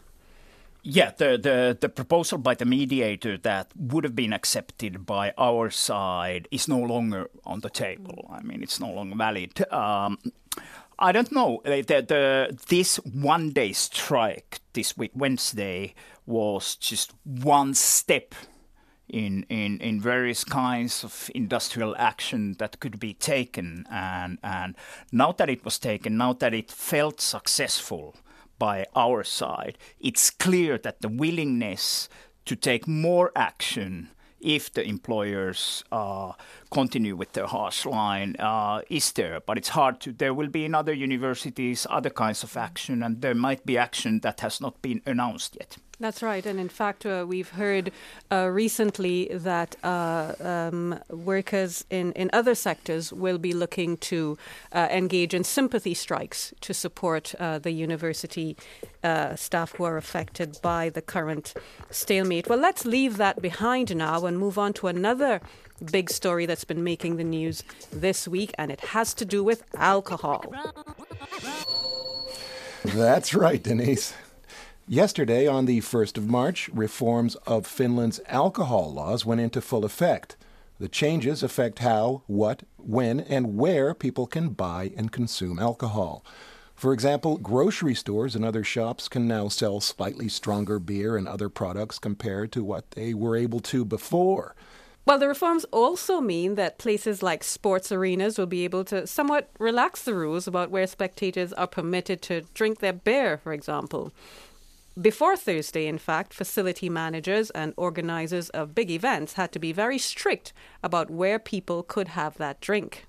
Yeah, 0.86 1.12
the, 1.16 1.38
the, 1.38 1.78
the 1.80 1.88
proposal 1.88 2.38
by 2.38 2.56
the 2.56 2.66
mediator 2.66 3.38
that 3.38 3.72
would 3.78 4.04
have 4.04 4.18
been 4.18 4.34
accepted 4.34 5.06
by 5.06 5.34
our 5.38 5.70
side 5.70 6.50
is 6.52 6.68
no 6.68 6.78
longer 6.78 7.30
on 7.46 7.62
the 7.62 7.70
table. 7.70 8.30
I 8.30 8.42
mean, 8.42 8.62
it's 8.62 8.82
no 8.82 8.92
longer 8.92 9.16
valid. 9.16 9.66
Um, 9.72 10.18
I 11.00 11.14
don't 11.14 11.32
know. 11.32 11.62
The, 11.64 11.82
the, 11.84 12.58
this 12.68 12.98
one 12.98 13.52
day 13.52 13.72
strike 13.72 14.60
this 14.74 14.98
week, 14.98 15.12
Wednesday, 15.16 15.96
was 16.26 16.76
just 16.76 17.14
one 17.24 17.74
step 17.76 18.36
in, 19.08 19.46
in, 19.48 19.80
in 19.80 20.02
various 20.02 20.44
kinds 20.44 21.06
of 21.06 21.32
industrial 21.34 21.96
action 21.98 22.56
that 22.60 22.82
could 22.82 23.00
be 23.00 23.14
taken. 23.14 23.86
And, 23.90 24.38
and 24.44 24.76
now 25.14 25.32
that 25.32 25.50
it 25.50 25.64
was 25.64 25.80
taken, 25.80 26.18
now 26.18 26.34
that 26.34 26.54
it 26.54 26.72
felt 26.72 27.22
successful 27.22 28.16
by 28.60 28.86
our 28.96 29.24
side, 29.24 29.78
it's 30.00 30.30
clear 30.30 30.78
that 30.78 31.02
the 31.02 31.10
willingness 31.10 32.10
to 32.46 32.56
take 32.56 32.88
more 32.88 33.32
action 33.36 34.10
if 34.44 34.72
the 34.74 34.84
employers 34.84 35.84
uh, 35.92 36.34
continue 36.70 37.16
with 37.16 37.32
their 37.32 37.48
harsh 37.48 37.86
line 37.86 38.36
uh, 38.40 38.82
is 38.90 39.12
there. 39.14 39.40
But 39.40 39.58
it's 39.58 39.70
hard 39.70 40.02
to. 40.02 40.12
There 40.12 40.34
will 40.34 40.50
be 40.50 40.66
in 40.66 40.76
other 40.76 40.94
universities 40.94 41.88
other 41.90 42.10
kinds 42.10 42.44
of 42.44 42.58
action, 42.58 43.02
and 43.02 43.22
there 43.22 43.36
might 43.36 43.66
be 43.66 43.78
action 43.78 44.20
that 44.20 44.42
has 44.42 44.60
not 44.60 44.82
been 44.82 45.02
announced 45.06 45.56
yet. 45.60 45.78
That's 46.00 46.24
right. 46.24 46.46
And 46.46 46.60
in 46.60 46.70
fact, 46.70 47.06
uh, 47.06 47.24
we've 47.28 47.50
heard 47.50 47.92
uh, 48.32 48.50
recently 48.52 49.30
that 49.32 49.76
uh, 49.84 50.34
um, 50.42 51.00
workers 51.10 51.86
in, 51.90 52.14
in 52.14 52.30
other 52.34 52.56
sectors 52.56 53.14
will 53.14 53.38
be 53.38 53.54
looking 53.54 53.98
to 53.98 54.38
uh, 54.72 54.88
engage 54.90 55.34
in 55.34 55.44
sympathy 55.44 55.94
strikes 55.94 56.54
to 56.62 56.74
support 56.74 57.36
uh, 57.40 57.60
the 57.60 57.72
university 57.72 58.58
uh, 59.04 59.36
staff 59.36 59.74
who 59.74 59.84
are 59.84 59.98
affected 59.98 60.58
by 60.62 60.90
the 60.90 61.02
current 61.02 61.54
stalemate. 61.92 62.50
Well, 62.50 62.60
let's 62.60 62.86
leave 62.86 63.18
that 63.18 63.42
behind 63.42 63.96
now 63.96 64.26
and 64.26 64.40
move 64.40 64.58
on 64.58 64.74
to 64.74 64.88
another 64.88 65.42
big 65.92 66.10
story 66.10 66.46
that's 66.46 66.66
been 66.66 66.84
making 66.84 67.18
the 67.18 67.24
news 67.24 67.64
this 67.92 68.28
week, 68.28 68.52
and 68.58 68.72
it 68.72 68.80
has 68.80 69.14
to 69.16 69.26
do 69.26 69.44
with 69.44 69.64
alcohol. 69.76 70.44
That's 72.84 73.34
right, 73.34 73.62
Denise. 73.62 74.14
Yesterday, 74.88 75.48
on 75.48 75.64
the 75.66 75.80
1st 75.80 76.18
of 76.18 76.28
March, 76.28 76.68
reforms 76.74 77.36
of 77.48 77.66
Finland's 77.66 78.20
alcohol 78.28 78.94
laws 78.94 79.26
went 79.26 79.40
into 79.40 79.62
full 79.62 79.86
effect. 79.86 80.36
The 80.78 80.90
changes 80.90 81.42
affect 81.42 81.80
how, 81.80 82.24
what, 82.28 82.64
when, 82.76 83.22
and 83.22 83.56
where 83.56 83.94
people 83.94 84.28
can 84.28 84.50
buy 84.50 84.92
and 84.98 85.10
consume 85.10 85.58
alcohol. 85.58 86.26
For 86.76 86.92
example, 86.92 87.38
grocery 87.38 87.96
stores 87.96 88.36
and 88.36 88.44
other 88.44 88.66
shops 88.66 89.08
can 89.08 89.26
now 89.26 89.48
sell 89.48 89.80
slightly 89.80 90.28
stronger 90.28 90.80
beer 90.80 91.16
and 91.16 91.30
other 91.30 91.48
products 91.48 91.98
compared 91.98 92.52
to 92.52 92.62
what 92.62 92.92
they 92.92 93.14
were 93.14 93.38
able 93.38 93.62
to 93.62 93.86
before. 93.86 94.54
Well, 95.06 95.18
the 95.18 95.30
reforms 95.30 95.66
also 95.66 96.20
mean 96.20 96.56
that 96.56 96.78
places 96.78 97.24
like 97.24 97.44
sports 97.44 97.90
arenas 97.92 98.38
will 98.38 98.48
be 98.48 98.66
able 98.66 98.84
to 98.86 99.08
somewhat 99.08 99.50
relax 99.60 100.04
the 100.04 100.14
rules 100.14 100.46
about 100.46 100.72
where 100.72 100.88
spectators 100.88 101.54
are 101.54 101.68
permitted 101.68 102.22
to 102.24 102.42
drink 102.54 102.80
their 102.80 102.94
beer, 102.94 103.38
for 103.38 103.54
example. 103.54 104.12
Before 105.02 105.36
Thursday, 105.36 105.88
in 105.88 105.98
fact, 105.98 106.36
facility 106.36 106.88
managers 106.88 107.50
and 107.50 107.74
organizers 107.78 108.50
of 108.50 108.76
big 108.76 108.92
events 108.92 109.34
had 109.34 109.52
to 109.54 109.60
be 109.60 109.72
very 109.72 109.98
strict 109.98 110.54
about 110.84 111.10
where 111.10 111.40
people 111.40 111.82
could 111.82 112.10
have 112.10 112.38
that 112.38 112.62
drink. 112.62 113.08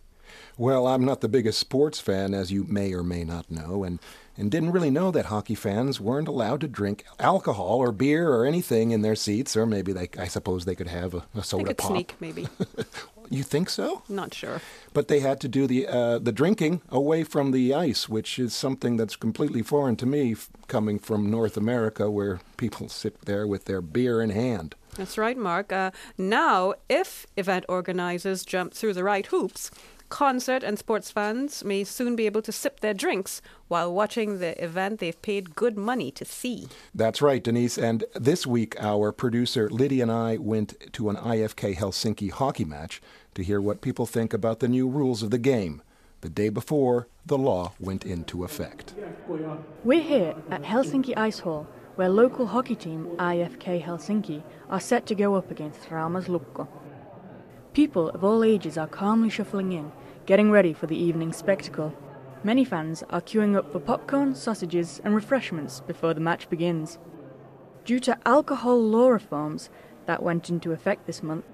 Well, 0.56 0.86
I'm 0.86 1.04
not 1.04 1.20
the 1.20 1.28
biggest 1.28 1.58
sports 1.58 2.00
fan, 2.00 2.32
as 2.32 2.50
you 2.50 2.64
may 2.64 2.94
or 2.94 3.02
may 3.02 3.22
not 3.22 3.50
know, 3.50 3.84
and, 3.84 4.00
and 4.34 4.50
didn't 4.50 4.72
really 4.72 4.90
know 4.90 5.10
that 5.10 5.26
hockey 5.26 5.54
fans 5.54 6.00
weren't 6.00 6.26
allowed 6.26 6.62
to 6.62 6.68
drink 6.68 7.04
alcohol 7.20 7.76
or 7.76 7.92
beer 7.92 8.30
or 8.32 8.46
anything 8.46 8.90
in 8.90 9.02
their 9.02 9.14
seats, 9.14 9.54
or 9.54 9.66
maybe 9.66 9.92
they, 9.92 10.08
I 10.18 10.26
suppose 10.26 10.64
they 10.64 10.74
could 10.74 10.88
have 10.88 11.12
a, 11.12 11.26
a 11.34 11.44
soda 11.44 11.64
they 11.64 11.68
could 11.68 11.78
pop. 11.78 11.90
Sneak, 11.90 12.14
maybe. 12.18 12.48
You 13.30 13.42
think 13.42 13.70
so? 13.70 14.02
Not 14.08 14.34
sure. 14.34 14.60
But 14.92 15.08
they 15.08 15.20
had 15.20 15.40
to 15.40 15.48
do 15.48 15.66
the 15.66 15.86
uh, 15.86 16.18
the 16.18 16.32
drinking 16.32 16.82
away 16.88 17.24
from 17.24 17.50
the 17.50 17.74
ice, 17.74 18.08
which 18.08 18.38
is 18.38 18.54
something 18.54 18.96
that's 18.96 19.16
completely 19.16 19.62
foreign 19.62 19.96
to 19.96 20.06
me, 20.06 20.32
f- 20.32 20.50
coming 20.68 20.98
from 20.98 21.30
North 21.30 21.56
America, 21.56 22.10
where 22.10 22.40
people 22.56 22.88
sit 22.88 23.22
there 23.22 23.46
with 23.46 23.64
their 23.64 23.80
beer 23.80 24.20
in 24.20 24.30
hand. 24.30 24.74
That's 24.96 25.18
right, 25.18 25.36
Mark. 25.36 25.72
Uh, 25.72 25.90
now, 26.16 26.74
if 26.88 27.26
event 27.36 27.64
organizers 27.68 28.44
jump 28.44 28.72
through 28.74 28.92
the 28.94 29.02
right 29.02 29.26
hoops, 29.26 29.70
concert 30.08 30.62
and 30.62 30.78
sports 30.78 31.10
fans 31.10 31.64
may 31.64 31.84
soon 31.84 32.16
be 32.16 32.26
able 32.26 32.42
to 32.42 32.52
sip 32.52 32.80
their 32.80 32.94
drinks 32.94 33.42
while 33.68 33.92
watching 33.92 34.38
the 34.38 34.62
event 34.62 35.00
they've 35.00 35.20
paid 35.22 35.54
good 35.54 35.76
money 35.76 36.10
to 36.12 36.24
see. 36.24 36.68
That's 36.94 37.20
right, 37.20 37.42
Denise. 37.42 37.78
And 37.78 38.04
this 38.14 38.46
week, 38.46 38.76
our 38.78 39.12
producer 39.12 39.68
Lydia 39.70 40.02
and 40.02 40.12
I 40.12 40.36
went 40.36 40.92
to 40.92 41.10
an 41.10 41.16
IFK 41.16 41.76
Helsinki 41.76 42.30
hockey 42.30 42.64
match 42.64 43.00
to 43.34 43.42
hear 43.42 43.60
what 43.60 43.80
people 43.80 44.06
think 44.06 44.32
about 44.32 44.60
the 44.60 44.68
new 44.68 44.88
rules 44.88 45.22
of 45.22 45.30
the 45.30 45.38
game. 45.38 45.82
The 46.20 46.28
day 46.30 46.48
before, 46.48 47.08
the 47.26 47.36
law 47.36 47.72
went 47.78 48.06
into 48.06 48.44
effect. 48.44 48.94
We're 49.84 50.02
here 50.02 50.34
at 50.50 50.62
Helsinki 50.62 51.14
Ice 51.16 51.40
Hall, 51.40 51.66
where 51.96 52.08
local 52.08 52.46
hockey 52.46 52.74
team 52.74 53.08
IFK 53.18 53.84
Helsinki 53.84 54.42
are 54.70 54.80
set 54.80 55.06
to 55.06 55.14
go 55.14 55.34
up 55.34 55.50
against 55.50 55.90
Rauma's 55.90 56.26
Lukko. 56.26 56.66
People 57.74 58.08
of 58.10 58.22
all 58.22 58.44
ages 58.44 58.78
are 58.78 58.86
calmly 58.86 59.28
shuffling 59.28 59.72
in, 59.72 59.90
getting 60.26 60.52
ready 60.52 60.72
for 60.72 60.86
the 60.86 60.96
evening 60.96 61.32
spectacle. 61.32 61.92
Many 62.44 62.64
fans 62.64 63.02
are 63.10 63.20
queuing 63.20 63.56
up 63.56 63.72
for 63.72 63.80
popcorn, 63.80 64.36
sausages, 64.36 65.00
and 65.02 65.12
refreshments 65.12 65.80
before 65.80 66.14
the 66.14 66.20
match 66.20 66.48
begins. 66.48 66.98
Due 67.84 67.98
to 67.98 68.16
alcohol 68.24 68.80
law 68.80 69.08
reforms 69.08 69.70
that 70.06 70.22
went 70.22 70.48
into 70.48 70.70
effect 70.70 71.06
this 71.06 71.20
month, 71.20 71.44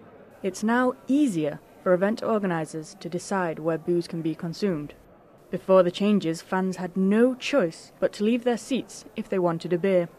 it's 0.43 0.62
now 0.62 0.93
easier 1.09 1.59
for 1.83 1.95
event 1.95 2.23
organisers 2.23 2.97
to 3.00 3.09
decide 3.09 3.59
where 3.59 3.79
booze 3.79 4.07
can 4.07 4.21
be 4.21 4.35
consumed. 4.35 4.93
Before 5.50 5.83
the 5.83 5.91
changes, 5.91 6.43
fans 6.43 6.77
had 6.77 6.99
no 6.99 7.35
choice 7.35 7.93
but 7.99 8.12
to 8.15 8.25
leave 8.25 8.45
their 8.45 8.59
seats 8.59 9.07
if 9.17 9.31
they 9.31 9.39
wanted 9.39 9.73
a 9.73 9.79
beer. 9.79 10.11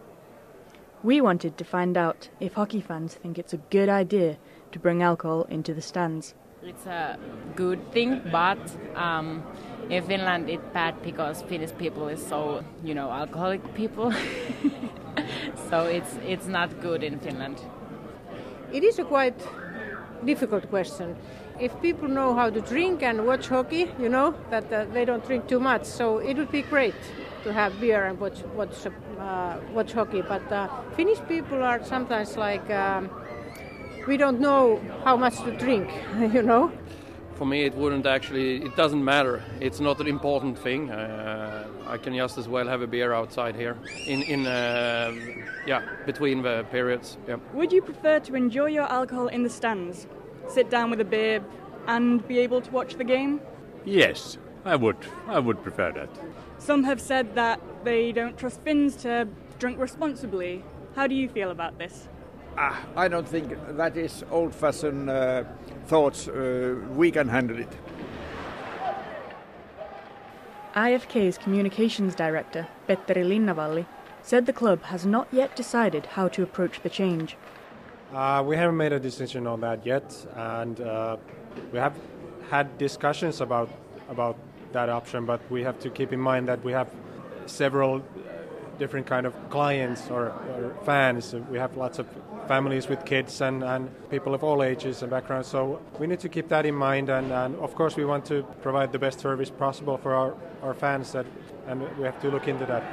We 1.03 1.21
wanted 1.21 1.59
to 1.59 1.63
find 1.63 1.95
out 1.95 2.29
if 2.39 2.53
hockey 2.53 2.81
fans 2.81 3.13
think 3.13 3.37
it's 3.37 3.53
a 3.53 3.57
good 3.69 3.87
idea 3.87 4.37
to 4.71 4.79
bring 4.79 5.03
alcohol 5.03 5.43
into 5.49 5.73
the 5.73 5.81
stands. 5.81 6.33
It's 6.63 6.85
a 6.85 7.17
good 7.55 7.91
thing, 7.91 8.21
but 8.31 8.59
um, 8.95 9.43
in 9.89 10.03
Finland 10.03 10.49
it's 10.49 10.67
bad 10.73 11.01
because 11.01 11.41
Finnish 11.43 11.71
people 11.77 12.07
is 12.07 12.25
so, 12.25 12.63
you 12.83 12.93
know, 12.93 13.09
alcoholic 13.09 13.73
people. 13.73 14.13
so 15.69 15.85
it's 15.85 16.17
it's 16.23 16.47
not 16.47 16.69
good 16.81 17.03
in 17.03 17.19
Finland. 17.19 17.57
It 18.71 18.83
is 18.83 18.99
a 18.99 19.03
quite 19.03 19.39
difficult 20.23 20.69
question. 20.69 21.15
if 21.61 21.79
people 21.79 22.07
know 22.07 22.33
how 22.33 22.49
to 22.49 22.59
drink 22.61 23.03
and 23.03 23.25
watch 23.27 23.47
hockey, 23.47 23.91
you 23.99 24.09
know, 24.09 24.33
that 24.49 24.71
uh, 24.73 24.85
they 24.93 25.05
don't 25.05 25.23
drink 25.25 25.47
too 25.47 25.59
much. 25.59 25.85
So 25.85 26.17
it 26.17 26.35
would 26.37 26.51
be 26.51 26.63
great 26.63 26.95
to 27.43 27.53
have 27.53 27.79
beer 27.79 28.05
and 28.05 28.19
watch 28.19 28.41
watch 28.55 28.87
uh, 29.19 29.57
watch 29.71 29.93
hockey. 29.93 30.23
But 30.23 30.51
uh, 30.51 30.67
Finnish 30.95 31.19
people 31.27 31.63
are 31.63 31.83
sometimes 31.83 32.35
like 32.35 32.67
um, 32.71 33.09
we 34.07 34.17
don't 34.17 34.39
know 34.39 34.81
how 35.03 35.15
much 35.17 35.37
to 35.43 35.51
drink, 35.57 35.89
you 36.33 36.41
know. 36.41 36.71
For 37.35 37.45
me, 37.45 37.63
it 37.63 37.73
wouldn't 37.73 38.05
actually. 38.05 38.57
It 38.63 38.75
doesn't 38.75 39.03
matter. 39.03 39.41
It's 39.59 39.79
not 39.79 39.99
an 39.99 40.07
important 40.07 40.59
thing. 40.59 40.91
Uh, 40.91 41.67
I 41.87 41.97
can 41.97 42.15
just 42.15 42.37
as 42.37 42.47
well 42.47 42.67
have 42.67 42.81
a 42.81 42.87
beer 42.87 43.13
outside 43.13 43.55
here, 43.55 43.77
in 44.07 44.21
in 44.23 44.45
uh, 44.45 45.11
yeah, 45.65 45.81
between 46.05 46.43
the 46.43 46.65
periods. 46.71 47.17
Yeah. 47.27 47.37
Would 47.53 47.71
you 47.71 47.81
prefer 47.81 48.19
to 48.19 48.35
enjoy 48.35 48.67
your 48.67 48.89
alcohol 48.91 49.27
in 49.27 49.43
the 49.43 49.49
stands, 49.49 50.07
sit 50.47 50.69
down 50.69 50.91
with 50.91 51.01
a 51.01 51.05
beer, 51.05 51.43
and 51.87 52.25
be 52.27 52.37
able 52.39 52.61
to 52.61 52.71
watch 52.71 52.95
the 52.95 53.03
game? 53.03 53.41
Yes, 53.85 54.37
I 54.63 54.75
would. 54.75 54.97
I 55.27 55.39
would 55.39 55.63
prefer 55.63 55.91
that. 55.93 56.09
Some 56.59 56.83
have 56.83 57.01
said 57.01 57.33
that 57.33 57.59
they 57.83 58.11
don't 58.11 58.37
trust 58.37 58.61
Finns 58.61 58.95
to 58.97 59.27
drink 59.57 59.79
responsibly. 59.79 60.63
How 60.95 61.07
do 61.07 61.15
you 61.15 61.27
feel 61.27 61.49
about 61.49 61.79
this? 61.79 62.07
Ah, 62.57 62.79
I 62.95 63.07
don't 63.07 63.27
think 63.27 63.57
that 63.77 63.95
is 63.95 64.23
old 64.29 64.53
fashioned 64.53 65.09
uh, 65.09 65.43
thoughts. 65.87 66.27
Uh, 66.27 66.75
we 66.95 67.11
can 67.11 67.27
handle 67.27 67.57
it. 67.57 67.69
IFK's 70.75 71.37
communications 71.37 72.15
director, 72.15 72.67
Petteri 72.87 73.25
Linnavalli, 73.25 73.85
said 74.21 74.45
the 74.45 74.53
club 74.53 74.83
has 74.83 75.05
not 75.05 75.27
yet 75.31 75.55
decided 75.55 76.05
how 76.05 76.27
to 76.29 76.43
approach 76.43 76.81
the 76.81 76.89
change. 76.89 77.35
Uh, 78.13 78.43
we 78.45 78.55
haven't 78.55 78.77
made 78.77 78.93
a 78.93 78.99
decision 78.99 79.47
on 79.47 79.61
that 79.61 79.85
yet, 79.85 80.13
and 80.35 80.81
uh, 80.81 81.17
we 81.71 81.79
have 81.79 81.95
had 82.49 82.77
discussions 82.77 83.41
about 83.41 83.69
about 84.09 84.37
that 84.73 84.89
option. 84.89 85.25
But 85.25 85.39
we 85.49 85.63
have 85.63 85.79
to 85.79 85.89
keep 85.89 86.11
in 86.11 86.19
mind 86.19 86.47
that 86.47 86.63
we 86.63 86.73
have 86.73 86.89
several 87.45 88.01
different 88.79 89.05
kind 89.05 89.25
of 89.25 89.33
clients 89.49 90.09
or, 90.09 90.27
or 90.27 90.75
fans. 90.83 91.33
We 91.49 91.57
have 91.57 91.77
lots 91.77 91.99
of 91.99 92.07
families 92.47 92.87
with 92.87 93.05
kids 93.05 93.41
and, 93.41 93.63
and 93.63 93.89
people 94.09 94.33
of 94.33 94.43
all 94.43 94.63
ages 94.63 95.01
and 95.01 95.11
backgrounds. 95.11 95.47
So 95.47 95.81
we 95.99 96.07
need 96.07 96.19
to 96.21 96.29
keep 96.29 96.49
that 96.49 96.65
in 96.65 96.75
mind. 96.75 97.09
And, 97.09 97.31
and 97.31 97.55
of 97.57 97.75
course, 97.75 97.95
we 97.95 98.05
want 98.05 98.25
to 98.25 98.43
provide 98.61 98.91
the 98.91 98.99
best 98.99 99.19
service 99.19 99.49
possible 99.49 99.97
for 99.97 100.13
our, 100.13 100.35
our 100.61 100.73
fans, 100.73 101.11
that, 101.11 101.25
and 101.67 101.81
we 101.97 102.03
have 102.03 102.19
to 102.21 102.29
look 102.29 102.47
into 102.47 102.65
that. 102.65 102.83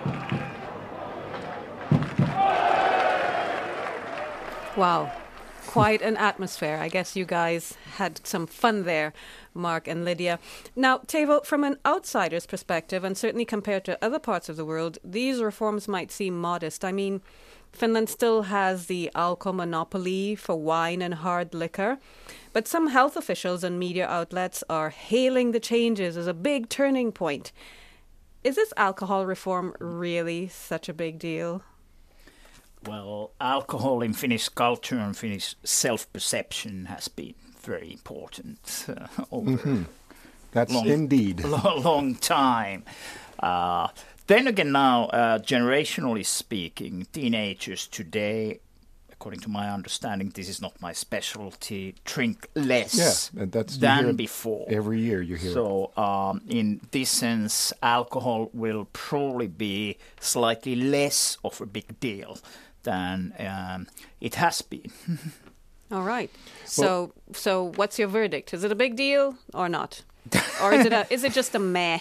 Wow. 4.77 5.13
Quite 5.69 6.01
an 6.01 6.17
atmosphere. 6.17 6.79
I 6.81 6.89
guess 6.89 7.15
you 7.15 7.27
guys 7.27 7.75
had 7.99 8.27
some 8.27 8.47
fun 8.47 8.85
there, 8.85 9.13
Mark 9.53 9.87
and 9.87 10.03
Lydia. 10.03 10.39
Now, 10.75 10.97
Teivo, 10.99 11.45
from 11.45 11.63
an 11.63 11.77
outsider's 11.85 12.47
perspective, 12.47 13.05
and 13.05 13.19
certainly 13.19 13.45
compared 13.45 13.85
to 13.85 14.03
other 14.03 14.19
parts 14.19 14.49
of 14.49 14.57
the 14.57 14.65
world, 14.65 14.97
these 15.05 15.43
reforms 15.43 15.87
might 15.87 16.11
seem 16.11 16.41
modest. 16.41 16.87
I 16.87 16.93
mean, 16.93 17.21
Finland 17.71 18.09
still 18.09 18.45
has 18.45 18.87
the 18.87 19.11
alcohol 19.15 19.53
monopoly 19.53 20.35
for 20.35 20.57
wine 20.57 21.03
and 21.03 21.13
hard 21.13 21.53
liquor, 21.53 21.99
but 22.55 22.67
some 22.67 22.89
health 22.89 23.15
officials 23.15 23.63
and 23.63 23.79
media 23.79 24.09
outlets 24.09 24.65
are 24.71 24.89
hailing 24.89 25.53
the 25.53 25.61
changes 25.61 26.17
as 26.17 26.27
a 26.27 26.33
big 26.33 26.71
turning 26.71 27.13
point. 27.13 27.53
Is 28.43 28.57
this 28.57 28.73
alcohol 28.79 29.27
reform 29.27 29.75
really 29.79 30.49
such 30.49 30.89
a 30.89 30.95
big 30.95 31.19
deal? 31.19 31.63
Well, 32.87 33.33
alcohol 33.41 34.03
in 34.03 34.13
Finnish 34.13 34.49
culture 34.49 34.99
and 34.99 35.17
Finnish 35.17 35.55
self-perception 35.65 36.87
has 36.87 37.09
been 37.09 37.35
very 37.61 37.93
important 37.93 38.87
uh, 38.89 39.07
over 39.31 39.51
Mhm. 39.51 39.87
That's 40.53 40.73
long, 40.73 40.87
indeed. 40.89 41.45
long, 41.45 41.83
long 41.83 42.15
time. 42.15 42.85
Uh, 43.39 43.89
then 44.27 44.47
again, 44.47 44.73
now 44.73 45.07
uh, 45.07 45.39
generationally 45.39 46.25
speaking, 46.25 47.07
teenagers 47.13 47.87
today, 47.87 48.61
according 49.13 49.41
to 49.41 49.51
my 49.51 49.69
understanding, 49.71 50.31
this 50.35 50.49
is 50.49 50.63
not 50.63 50.81
my 50.81 50.93
specialty, 50.95 51.95
drink 52.05 52.47
less 52.55 53.31
Yeah, 53.35 53.43
and 53.43 53.53
that's 53.53 53.77
you 53.77 53.87
hear 53.89 54.03
than 54.05 54.17
before. 54.17 54.67
Every 54.71 55.01
year 55.01 55.21
you 55.21 55.37
hear 55.37 55.51
it. 55.51 55.55
So, 55.55 55.91
um, 55.97 56.41
in 56.49 56.81
this 56.93 57.11
sense, 57.11 57.73
alcohol 57.83 58.49
will 58.55 58.87
probably 58.93 59.49
be 59.49 59.99
slightly 60.21 60.77
less 60.77 61.37
of 61.45 61.61
a 61.61 61.67
big 61.67 61.99
deal 62.01 62.39
than 62.83 63.35
um, 63.39 63.87
it 64.21 64.37
has 64.37 64.63
been. 64.63 64.91
All 65.91 66.03
right. 66.03 66.31
So, 66.65 67.13
so 67.33 67.73
what's 67.77 67.99
your 67.99 68.09
verdict? 68.09 68.53
Is 68.53 68.63
it 68.65 68.73
a 68.73 68.75
big 68.75 68.97
deal 68.97 69.37
or 69.55 69.69
not? 69.69 70.03
or 70.63 70.75
is 70.75 70.85
it 70.85 70.93
a, 70.93 71.07
is 71.11 71.25
it 71.25 71.33
just 71.33 71.55
a 71.55 71.59
meh? 71.59 72.01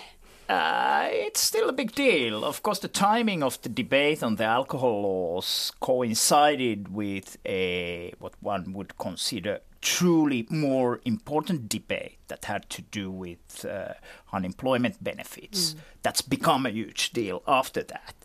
Uh, 0.49 1.07
it's 1.11 1.41
still 1.41 1.67
a 1.69 1.73
big 1.73 1.93
deal. 1.93 2.45
Of 2.45 2.63
course, 2.63 2.79
the 2.79 2.87
timing 2.87 3.43
of 3.43 3.61
the 3.61 3.69
debate 3.69 4.23
on 4.23 4.37
the 4.37 4.45
alcohol 4.45 5.01
laws 5.01 5.73
coincided 5.81 6.93
with 6.93 7.37
a 7.45 8.13
what 8.19 8.33
one 8.39 8.71
would 8.73 8.97
consider 8.97 9.59
truly 9.81 10.47
more 10.49 11.01
important 11.05 11.69
debate 11.69 12.17
that 12.29 12.45
had 12.45 12.69
to 12.69 12.81
do 12.81 13.11
with 13.11 13.65
uh, 13.65 13.93
unemployment 14.31 15.03
benefits. 15.03 15.73
Mm. 15.73 15.77
That's 16.01 16.21
become 16.21 16.65
a 16.65 16.69
huge 16.69 17.11
deal 17.11 17.43
after 17.47 17.83
that. 17.83 18.15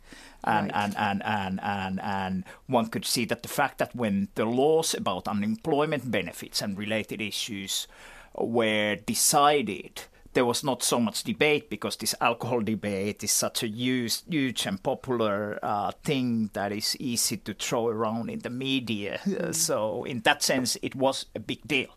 And, 0.45 0.73
Right. 0.73 0.85
and, 0.85 0.97
and, 0.97 1.23
and, 1.25 1.61
and, 1.63 2.01
and 2.01 2.45
one 2.67 2.87
could 2.87 3.05
see 3.05 3.25
that 3.27 3.43
the 3.43 3.49
fact 3.49 3.79
that 3.79 3.95
when 3.95 4.29
the 4.35 4.45
laws 4.45 4.93
about 4.93 5.29
unemployment 5.29 6.11
benefits 6.11 6.61
and 6.61 6.77
related 6.77 7.21
issues 7.21 7.87
were 8.35 8.97
decided, 8.97 10.03
there 10.35 10.45
was 10.45 10.65
not 10.65 10.83
so 10.83 10.99
much 10.99 11.23
debate 11.23 11.71
because 11.71 11.97
this 11.97 12.15
alcohol 12.21 12.61
debate 12.61 13.23
is 13.23 13.31
such 13.31 13.63
a 13.63 13.69
huge, 13.69 14.23
huge 14.29 14.67
and 14.67 14.83
popular 14.83 15.59
uh, 15.63 15.93
thing 16.03 16.51
that 16.55 16.73
is 16.73 16.97
easy 16.99 17.37
to 17.37 17.55
throw 17.55 17.87
around 17.89 18.31
in 18.31 18.41
the 18.41 18.51
media. 18.51 19.21
Uh, 19.39 19.53
so, 19.53 20.05
in 20.05 20.21
that 20.21 20.43
sense, 20.43 20.77
it 20.83 20.95
was 20.95 21.27
a 21.37 21.39
big 21.39 21.61
deal. 21.69 21.95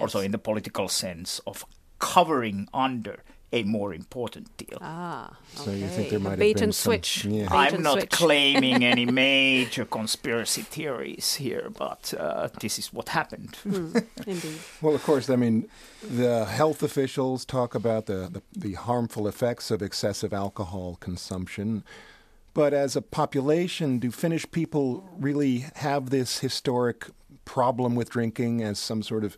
Also, 0.00 0.18
in 0.20 0.32
the 0.32 0.38
political 0.38 0.88
sense 0.88 1.40
of 1.46 1.64
covering 2.00 2.68
under 2.74 3.22
a 3.58 3.62
more 3.62 3.94
important 3.94 4.46
deal. 4.56 4.78
Ah, 4.80 5.36
So 5.54 5.70
you 5.70 5.86
think 5.94 6.10
there 6.10 6.18
might 6.18 6.30
have 6.30 6.38
bait 6.38 6.54
been 6.56 6.64
and 6.64 6.74
some- 6.74 6.90
switch. 6.92 7.24
Yeah. 7.24 7.48
Bait 7.48 7.54
I'm 7.64 7.74
and 7.74 7.82
not 7.84 7.98
switch. 7.98 8.10
claiming 8.10 8.84
any 8.94 9.06
major 9.06 9.84
conspiracy 9.84 10.62
theories 10.62 11.34
here, 11.36 11.66
but 11.84 12.12
uh, 12.18 12.48
this 12.60 12.78
is 12.78 12.92
what 12.92 13.08
happened. 13.10 13.54
Hmm, 13.62 13.96
indeed. 14.26 14.58
Well, 14.82 14.94
of 14.94 15.02
course, 15.04 15.30
I 15.30 15.36
mean, 15.36 15.68
the 16.02 16.44
health 16.44 16.82
officials 16.82 17.44
talk 17.44 17.74
about 17.74 18.06
the, 18.06 18.28
the, 18.34 18.42
the 18.66 18.72
harmful 18.74 19.28
effects 19.28 19.70
of 19.70 19.82
excessive 19.82 20.32
alcohol 20.32 20.96
consumption. 21.00 21.84
But 22.54 22.72
as 22.72 22.96
a 22.96 23.02
population, 23.02 23.98
do 23.98 24.10
Finnish 24.10 24.46
people 24.50 25.08
really 25.18 25.66
have 25.76 26.10
this 26.10 26.38
historic 26.40 27.06
problem 27.44 27.94
with 27.94 28.08
drinking 28.10 28.62
as 28.62 28.78
some 28.78 29.02
sort 29.02 29.24
of 29.24 29.36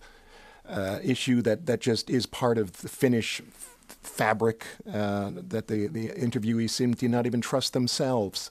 uh, 0.68 0.98
issue 1.02 1.42
that, 1.42 1.66
that 1.66 1.81
just 1.81 2.11
is 2.11 2.26
part 2.26 2.59
of 2.59 2.66
the 2.83 2.88
Finnish 2.88 3.40
f- 3.40 3.75
fabric 4.03 4.66
uh, 4.92 5.31
that 5.35 5.68
the, 5.68 5.87
the 5.87 6.09
interviewees 6.11 6.70
seem 6.70 6.94
to 6.94 7.09
not 7.09 7.27
even 7.27 7.40
trust 7.40 7.72
themselves? 7.72 8.51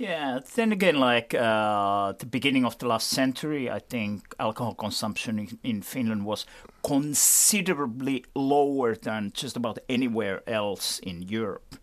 Yeah, 0.00 0.40
then 0.54 0.72
again, 0.72 0.98
like 0.98 1.34
uh, 1.34 2.12
the 2.18 2.24
beginning 2.24 2.64
of 2.64 2.78
the 2.78 2.86
last 2.86 3.08
century, 3.08 3.68
I 3.68 3.80
think 3.80 4.34
alcohol 4.38 4.74
consumption 4.74 5.38
in, 5.38 5.58
in 5.62 5.82
Finland 5.82 6.24
was 6.24 6.46
considerably 6.82 8.24
lower 8.34 8.94
than 8.94 9.32
just 9.34 9.56
about 9.56 9.78
anywhere 9.90 10.42
else 10.46 11.00
in 11.00 11.20
Europe. 11.20 11.76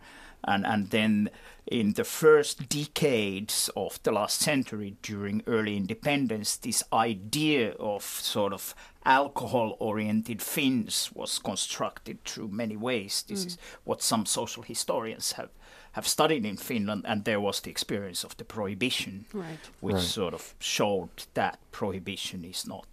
And, 0.43 0.65
and 0.65 0.89
then 0.89 1.29
in 1.67 1.93
the 1.93 2.03
first 2.03 2.69
decades 2.69 3.69
of 3.75 4.01
the 4.01 4.11
last 4.11 4.39
century, 4.39 4.95
during 5.03 5.43
early 5.45 5.77
independence, 5.77 6.57
this 6.57 6.83
idea 6.91 7.73
of 7.73 8.03
sort 8.03 8.53
of 8.53 8.73
alcohol 9.07 9.75
oriented 9.79 10.41
Finns 10.41 11.11
was 11.13 11.39
constructed 11.39 12.23
through 12.25 12.49
many 12.49 12.75
ways. 12.77 13.23
This 13.27 13.43
Mm. 13.43 13.47
is 13.47 13.57
what 13.85 14.01
some 14.03 14.25
social 14.25 14.63
historians 14.63 15.31
have, 15.33 15.49
have 15.93 16.07
studied 16.07 16.45
in 16.45 16.57
Finland, 16.57 17.05
and 17.07 17.23
there 17.23 17.39
was 17.39 17.61
the 17.61 17.71
experience 17.71 18.23
of 18.25 18.35
the 18.37 18.43
prohibition, 18.45 19.25
Right. 19.33 19.59
which 19.79 19.95
Right. 19.95 20.03
sort 20.03 20.33
of 20.33 20.53
showed 20.59 21.09
that 21.33 21.57
prohibition 21.71 22.43
is 22.45 22.67
not 22.67 22.85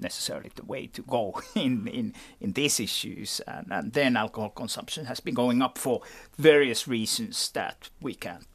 necessarily 0.00 0.50
the 0.54 0.64
way 0.64 0.86
to 0.86 1.02
go 1.02 1.40
in, 1.54 1.88
in, 1.88 2.14
in 2.40 2.52
these 2.52 2.78
issues. 2.82 3.40
And, 3.46 3.66
and 3.72 3.92
then 3.92 4.16
alcohol 4.16 4.50
consumption 4.50 5.06
has 5.06 5.20
been 5.20 5.34
going 5.34 5.62
up 5.62 5.78
for 5.78 6.02
various 6.36 6.86
reasons 6.86 7.50
that 7.52 7.90
we 8.00 8.14
can't 8.14 8.46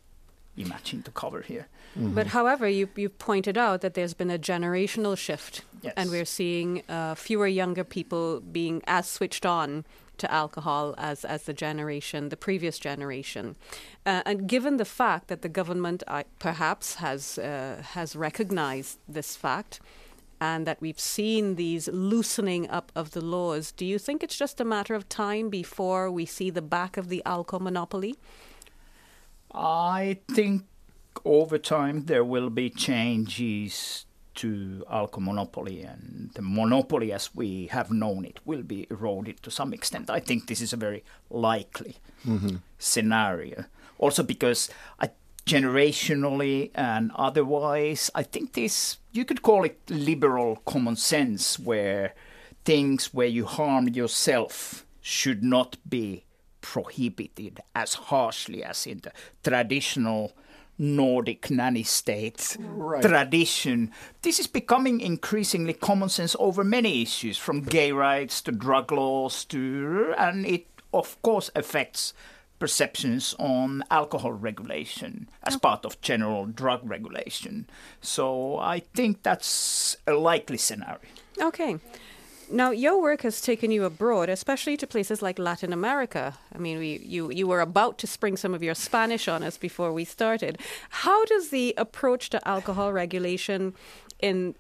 imagine 0.56 1.02
to 1.04 1.12
cover 1.12 1.42
here. 1.42 1.68
But 1.96 2.28
however, 2.28 2.68
you 2.68 2.89
you 2.96 3.10
pointed 3.10 3.58
out 3.58 3.82
that 3.82 3.94
there's 3.94 4.13
been 4.16 4.32
a 4.32 4.39
generational 4.39 5.16
shift, 5.18 5.63
Yes. 5.82 5.94
and 5.96 6.10
we're 6.10 6.26
seeing 6.26 6.82
uh, 6.89 7.13
fewer 7.16 7.48
younger 7.48 7.84
people 7.84 8.39
being 8.39 8.82
as 8.88 9.08
switched 9.08 9.46
on 9.46 9.86
to 10.18 10.32
alcohol 10.32 10.96
as 10.98 11.26
as 11.26 11.44
the 11.44 11.54
generation, 11.54 12.30
the 12.30 12.38
previous 12.38 12.80
generation. 12.80 13.56
Uh, 14.06 14.22
and 14.26 14.48
given 14.50 14.78
the 14.78 14.86
fact 14.86 15.28
that 15.28 15.42
the 15.42 15.50
government 15.50 16.04
uh, 16.08 16.24
perhaps 16.39 16.96
has 16.96 17.38
uh, 17.38 17.82
has 17.94 18.16
recognized 18.16 18.98
this 19.08 19.36
fact 19.36 19.80
and 20.42 20.66
that 20.68 20.82
we've 20.82 21.00
seen 21.00 21.56
these 21.56 21.88
loosening 21.88 22.70
up 22.70 22.92
of 22.96 23.12
the 23.12 23.22
laws. 23.22 23.72
Do 23.72 23.86
you 23.86 24.00
think 24.00 24.24
it's 24.24 24.36
just 24.38 24.60
a 24.60 24.66
matter 24.66 24.94
of 24.96 25.08
time 25.08 25.50
before 25.50 26.12
we 26.12 26.26
see 26.26 26.50
the 26.50 26.62
back 26.62 26.98
of 26.98 27.08
the 27.08 27.22
alcohol 27.26 27.62
monopoly? 27.63 28.16
I 29.54 30.20
think 30.34 30.63
over 31.26 31.58
time 31.58 32.06
there 32.06 32.24
will 32.24 32.50
be 32.50 32.70
changes 32.70 34.06
to 34.36 34.84
alcohol 34.89 35.22
monopoly 35.34 35.82
and 35.84 36.32
the 36.34 36.42
monopoly 36.42 37.12
as 37.13 37.30
we 37.36 37.68
have 37.68 37.92
known 37.92 38.26
it 38.26 38.39
will 38.46 38.63
be 38.63 38.88
eroded 38.89 39.44
to 39.44 39.52
some 39.52 39.74
extent. 39.74 40.10
I 40.10 40.20
think 40.20 40.48
this 40.48 40.62
is 40.62 40.74
a 40.74 40.78
very 40.78 41.04
likely 41.30 41.98
Mm-hmm. 42.26 42.56
scenario. 42.80 43.66
Also 44.00 44.24
because 44.24 44.70
I, 45.00 45.10
generationally 45.46 46.72
and 46.74 47.12
otherwise, 47.16 48.10
I 48.16 48.24
think 48.24 48.54
this 48.54 48.98
you 49.12 49.26
could 49.26 49.42
call 49.42 49.66
it 49.66 49.78
liberal 49.89 50.56
common 50.66 50.96
sense 50.96 51.60
where 51.60 52.13
things 52.66 53.13
where 53.13 53.28
you 53.28 53.46
harm 53.46 53.89
yourself 53.89 54.86
should 55.02 55.44
not 55.44 55.76
be 55.88 56.24
prohibited 56.63 57.60
as 57.76 57.93
harshly 58.10 58.63
as 58.63 58.88
in 58.88 58.99
the 59.04 59.12
traditional 59.43 60.32
Nordic 60.80 61.52
nanny 61.52 61.84
state 61.84 62.58
Right. 62.60 63.04
tradition. 63.04 63.91
This 64.23 64.39
is 64.39 64.47
becoming 64.47 65.02
increasingly 65.02 65.73
common 65.73 66.10
sense 66.10 66.36
over 66.39 66.63
many 66.63 67.04
issues, 67.04 67.38
from 67.38 67.62
gay 67.62 67.91
rights 67.91 68.41
to 68.43 68.52
drug 68.52 68.91
laws 68.91 69.45
to, 69.45 70.15
and 70.17 70.45
it 70.47 70.65
of 70.91 71.21
course 71.21 71.52
affects 71.56 72.13
perceptions 72.60 73.36
on 73.39 73.84
alcohol 73.91 74.32
regulation 74.32 75.28
as 75.43 75.58
part 75.58 75.86
of 75.86 75.99
general 76.02 76.45
drug 76.45 76.80
regulation. 76.84 77.67
So 78.02 78.58
I 78.58 78.80
think 78.95 79.21
that's 79.21 79.97
a 80.08 80.13
likely 80.13 80.58
scenario. 80.58 80.99
Okay. 81.39 81.78
Now, 82.52 82.72
your 82.72 83.02
work 83.02 83.22
has 83.22 83.42
taken 83.42 83.72
you 83.72 83.86
abroad, 83.86 84.30
especially 84.30 84.78
to 84.78 84.88
places 84.88 85.22
like 85.22 85.40
Latin 85.40 85.74
America. 85.74 86.36
I 86.54 86.58
mean, 86.58 86.78
we, 86.78 87.00
you, 87.04 87.32
you 87.32 87.48
were 87.48 87.62
about 87.62 87.98
to 88.00 88.08
spring 88.08 88.38
some 88.38 88.54
of 88.54 88.62
your 88.62 88.76
Spanish 88.76 89.28
on 89.28 89.44
us 89.44 89.58
before 89.58 89.92
we 89.92 90.06
started. 90.06 90.60
How 90.90 91.26
does 91.26 91.50
the 91.50 91.74
approach 91.78 92.30
to 92.32 92.48
alcohol 92.48 92.92
regulation 92.94 93.74
in 94.20 94.56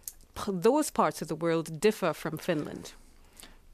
those 0.47 0.89
parts 0.89 1.21
of 1.21 1.27
the 1.27 1.35
world 1.35 1.79
differ 1.79 2.13
from 2.13 2.37
Finland? 2.37 2.93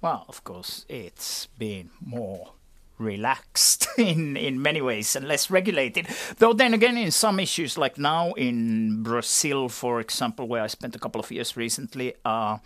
Well, 0.02 0.26
of 0.28 0.44
course, 0.44 0.86
it's 0.88 1.48
been 1.58 1.90
more 2.00 2.54
relaxed 2.98 3.88
in, 3.98 4.38
in 4.38 4.62
many 4.62 4.82
ways 4.82 5.16
and 5.16 5.28
less 5.28 5.50
regulated. 5.50 6.08
Though, 6.38 6.54
then 6.54 6.74
again, 6.74 6.98
in 6.98 7.12
some 7.12 7.40
issues, 7.40 7.78
like 7.78 7.98
now 7.98 8.34
in 8.34 9.04
Brazil, 9.04 9.70
for 9.70 10.00
example, 10.00 10.48
where 10.48 10.64
I 10.64 10.68
spent 10.68 10.96
a 10.96 11.00
couple 11.00 11.22
of 11.22 11.32
years 11.32 11.58
recently, 11.58 12.14
uh, 12.24 12.58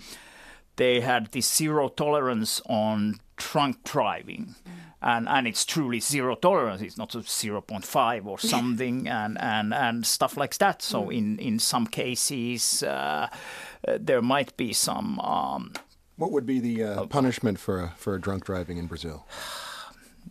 they 0.75 1.01
had 1.01 1.27
this 1.31 1.51
zero 1.53 1.89
tolerance 1.89 2.61
on 2.67 3.19
drunk 3.35 3.83
driving. 3.83 4.55
And, 5.01 5.27
and 5.27 5.47
it's 5.47 5.65
truly 5.65 5.99
zero 5.99 6.35
tolerance. 6.35 6.81
It's 6.81 6.97
not 6.97 7.13
a 7.13 7.19
0.5 7.19 8.25
or 8.25 8.39
something, 8.39 9.07
and, 9.07 9.37
and, 9.41 9.73
and 9.73 10.05
stuff 10.05 10.37
like 10.37 10.57
that. 10.59 10.81
So, 10.81 11.09
in, 11.09 11.39
in 11.39 11.59
some 11.59 11.87
cases, 11.87 12.83
uh, 12.83 13.27
uh, 13.85 13.97
there 13.99 14.21
might 14.21 14.55
be 14.55 14.71
some 14.71 15.19
um, 15.19 15.73
What 16.15 16.31
would 16.31 16.45
be 16.45 16.61
the 16.61 16.83
uh, 16.83 17.05
punishment 17.07 17.59
for 17.59 17.81
a, 17.81 17.93
for 17.97 18.15
a 18.15 18.21
drunk 18.21 18.45
driving 18.45 18.77
in 18.77 18.87
Brazil? 18.87 19.25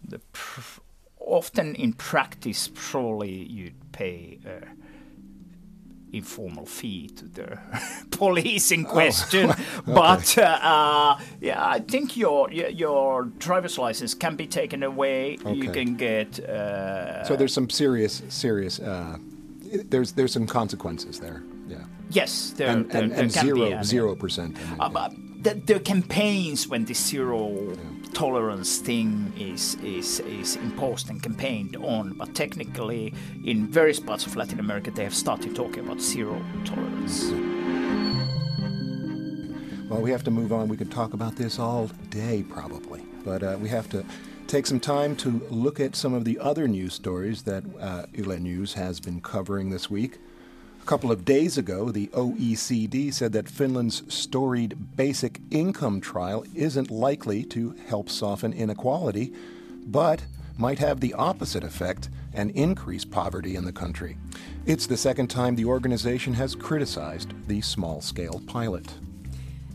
the 0.04 0.18
pr- 0.32 0.80
often 1.18 1.74
in 1.74 1.92
practice 1.92 2.70
probably 2.74 3.30
you'd 3.30 3.92
pay 3.92 4.38
a 4.44 4.66
informal 6.12 6.66
fee 6.66 7.08
to 7.08 7.24
the 7.24 7.58
police 8.10 8.70
in 8.70 8.84
question 8.96 9.50
but 9.86 10.36
uh, 10.38 10.42
uh, 10.42 11.18
yeah 11.40 11.64
i 11.76 11.78
think 11.80 12.16
your 12.16 12.50
your- 12.50 13.24
driver's 13.38 13.78
license 13.78 14.14
can 14.14 14.36
be 14.36 14.46
taken 14.46 14.82
away 14.82 15.38
you 15.46 15.70
can 15.70 15.96
get 15.96 16.38
uh, 16.40 17.24
so 17.24 17.36
there's 17.36 17.54
some 17.54 17.68
serious, 17.70 18.22
serious. 18.28 18.78
Uh, 18.80 19.16
there's 19.90 20.12
there's 20.12 20.32
some 20.32 20.46
consequences 20.46 21.18
there. 21.20 21.42
Yeah. 21.68 21.84
yes 22.10 22.52
there, 22.56 22.68
and 22.68 22.90
there, 22.90 23.02
and, 23.02 23.12
there 23.12 23.22
and 23.22 23.32
zero 23.32 23.82
zero 23.82 24.14
percent. 24.14 24.56
I 24.78 24.88
mean, 24.88 24.96
Uh, 24.96 25.08
the, 25.42 25.54
the 25.66 25.80
campaigns 25.80 26.68
when 26.68 26.84
the 26.84 26.94
zero 26.94 27.74
tolerance 28.12 28.78
thing 28.78 29.32
is, 29.38 29.76
is 29.76 30.20
is 30.20 30.56
imposed 30.56 31.10
and 31.10 31.22
campaigned 31.22 31.76
on, 31.76 32.14
but 32.14 32.34
technically 32.34 33.14
in 33.44 33.66
various 33.66 34.00
parts 34.00 34.26
of 34.26 34.36
Latin 34.36 34.60
America 34.60 34.90
they 34.90 35.04
have 35.04 35.14
started 35.14 35.54
talking 35.54 35.84
about 35.84 36.00
zero 36.00 36.40
tolerance. 36.64 37.32
Well, 39.88 40.00
we 40.00 40.10
have 40.10 40.24
to 40.24 40.30
move 40.30 40.52
on. 40.54 40.68
We 40.68 40.78
could 40.78 40.90
talk 40.90 41.12
about 41.12 41.36
this 41.36 41.58
all 41.58 41.90
day, 42.08 42.42
probably. 42.48 43.04
But 43.24 43.42
uh, 43.42 43.58
we 43.60 43.68
have 43.68 43.90
to 43.90 44.04
take 44.46 44.66
some 44.66 44.80
time 44.80 45.14
to 45.16 45.40
look 45.50 45.80
at 45.80 45.94
some 45.94 46.14
of 46.14 46.24
the 46.24 46.38
other 46.38 46.66
news 46.66 46.94
stories 46.94 47.42
that 47.42 47.62
uh, 47.78 48.06
News 48.38 48.72
has 48.72 49.00
been 49.00 49.20
covering 49.20 49.68
this 49.68 49.90
week. 49.90 50.18
A 50.82 50.84
couple 50.84 51.12
of 51.12 51.24
days 51.24 51.58
ago, 51.58 51.92
the 51.92 52.08
OECD 52.08 53.14
said 53.14 53.32
that 53.34 53.48
Finland's 53.48 54.02
storied 54.12 54.76
basic 54.96 55.40
income 55.52 56.00
trial 56.00 56.44
isn't 56.56 56.90
likely 56.90 57.44
to 57.44 57.76
help 57.86 58.10
soften 58.10 58.52
inequality, 58.52 59.32
but 59.86 60.24
might 60.58 60.80
have 60.80 60.98
the 60.98 61.14
opposite 61.14 61.62
effect 61.62 62.08
and 62.34 62.50
increase 62.50 63.04
poverty 63.04 63.54
in 63.54 63.64
the 63.64 63.72
country. 63.72 64.16
It's 64.66 64.88
the 64.88 64.96
second 64.96 65.28
time 65.28 65.54
the 65.54 65.66
organization 65.66 66.34
has 66.34 66.56
criticized 66.56 67.32
the 67.46 67.60
small 67.60 68.00
scale 68.00 68.42
pilot. 68.48 68.92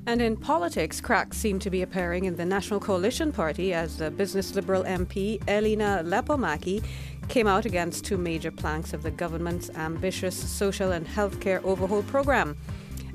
And 0.07 0.21
in 0.21 0.37
politics, 0.37 1.01
cracks 1.01 1.37
seem 1.37 1.59
to 1.59 1.69
be 1.69 1.81
appearing 1.81 2.23
in 2.25 2.37
the 2.37 2.45
National 2.45 2.79
Coalition 2.79 3.33
Party 3.33 3.73
as 3.73 3.97
the 3.97 4.09
business 4.09 4.55
liberal 4.55 4.85
MP 4.85 5.41
Elina 5.49 6.01
Lepomäki 6.05 6.81
came 7.27 7.47
out 7.47 7.65
against 7.65 8.05
two 8.05 8.17
major 8.17 8.51
planks 8.51 8.93
of 8.93 9.03
the 9.03 9.11
government's 9.11 9.69
ambitious 9.71 10.35
social 10.35 10.91
and 10.91 11.05
healthcare 11.05 11.63
overhaul 11.63 12.03
program. 12.03 12.57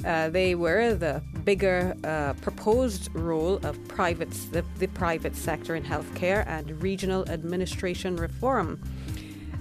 Uh, 0.04 0.28
they 0.30 0.54
were 0.54 0.94
the 0.94 1.22
bigger 1.44 1.94
uh, 2.04 2.32
proposed 2.34 3.14
role 3.14 3.56
of 3.64 3.78
private, 3.88 4.30
the, 4.50 4.64
the 4.78 4.88
private 4.88 5.36
sector 5.36 5.74
in 5.76 5.84
healthcare 5.84 6.44
and 6.46 6.82
regional 6.82 7.28
administration 7.28 8.16
reform. 8.16 8.80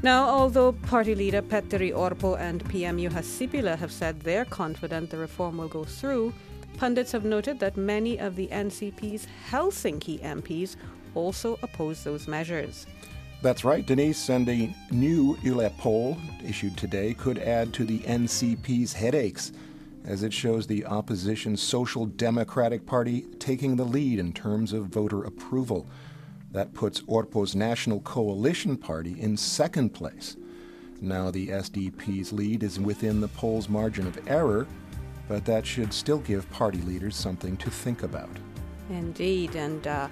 Now, 0.03 0.27
although 0.27 0.71
party 0.71 1.13
leader 1.13 1.43
Petteri 1.43 1.93
Orpo 1.93 2.39
and 2.39 2.67
PM 2.69 2.97
Juha 2.97 3.21
Sipilä 3.21 3.77
have 3.77 3.91
said 3.91 4.21
they're 4.21 4.45
confident 4.45 5.11
the 5.11 5.17
reform 5.17 5.59
will 5.59 5.67
go 5.67 5.83
through, 5.83 6.33
pundits 6.77 7.11
have 7.11 7.23
noted 7.23 7.59
that 7.59 7.77
many 7.77 8.17
of 8.17 8.35
the 8.35 8.47
NCP's 8.47 9.27
Helsinki 9.51 10.19
MPs 10.21 10.75
also 11.13 11.59
oppose 11.61 12.03
those 12.03 12.27
measures. 12.27 12.87
That's 13.41 13.63
right, 13.63 13.83
Denise, 13.83 14.29
and 14.29 14.47
a 14.47 14.71
new 14.91 15.35
Yle 15.41 15.71
poll 15.79 16.15
issued 16.45 16.77
today 16.77 17.15
could 17.15 17.39
add 17.39 17.73
to 17.73 17.85
the 17.85 17.97
NCP's 17.99 18.93
headaches, 18.93 19.51
as 20.05 20.21
it 20.21 20.31
shows 20.31 20.67
the 20.67 20.85
opposition 20.85 21.57
Social 21.57 22.05
Democratic 22.05 22.85
Party 22.85 23.21
taking 23.39 23.75
the 23.75 23.83
lead 23.83 24.19
in 24.19 24.31
terms 24.31 24.73
of 24.73 24.85
voter 24.85 25.23
approval. 25.23 25.87
That 26.51 26.75
puts 26.75 27.01
Orpo's 27.07 27.55
National 27.55 28.01
Coalition 28.01 28.77
Party 28.77 29.19
in 29.19 29.35
second 29.35 29.89
place. 29.89 30.37
Now 31.01 31.31
the 31.31 31.47
SDP's 31.47 32.31
lead 32.31 32.61
is 32.61 32.79
within 32.79 33.21
the 33.21 33.27
poll's 33.29 33.67
margin 33.67 34.05
of 34.05 34.19
error, 34.29 34.67
but 35.27 35.45
that 35.45 35.65
should 35.65 35.93
still 35.93 36.19
give 36.19 36.47
party 36.51 36.81
leaders 36.81 37.15
something 37.15 37.57
to 37.57 37.71
think 37.71 38.03
about. 38.03 38.37
Indeed, 38.91 39.55
and 39.55 39.87
uh, 39.87 40.09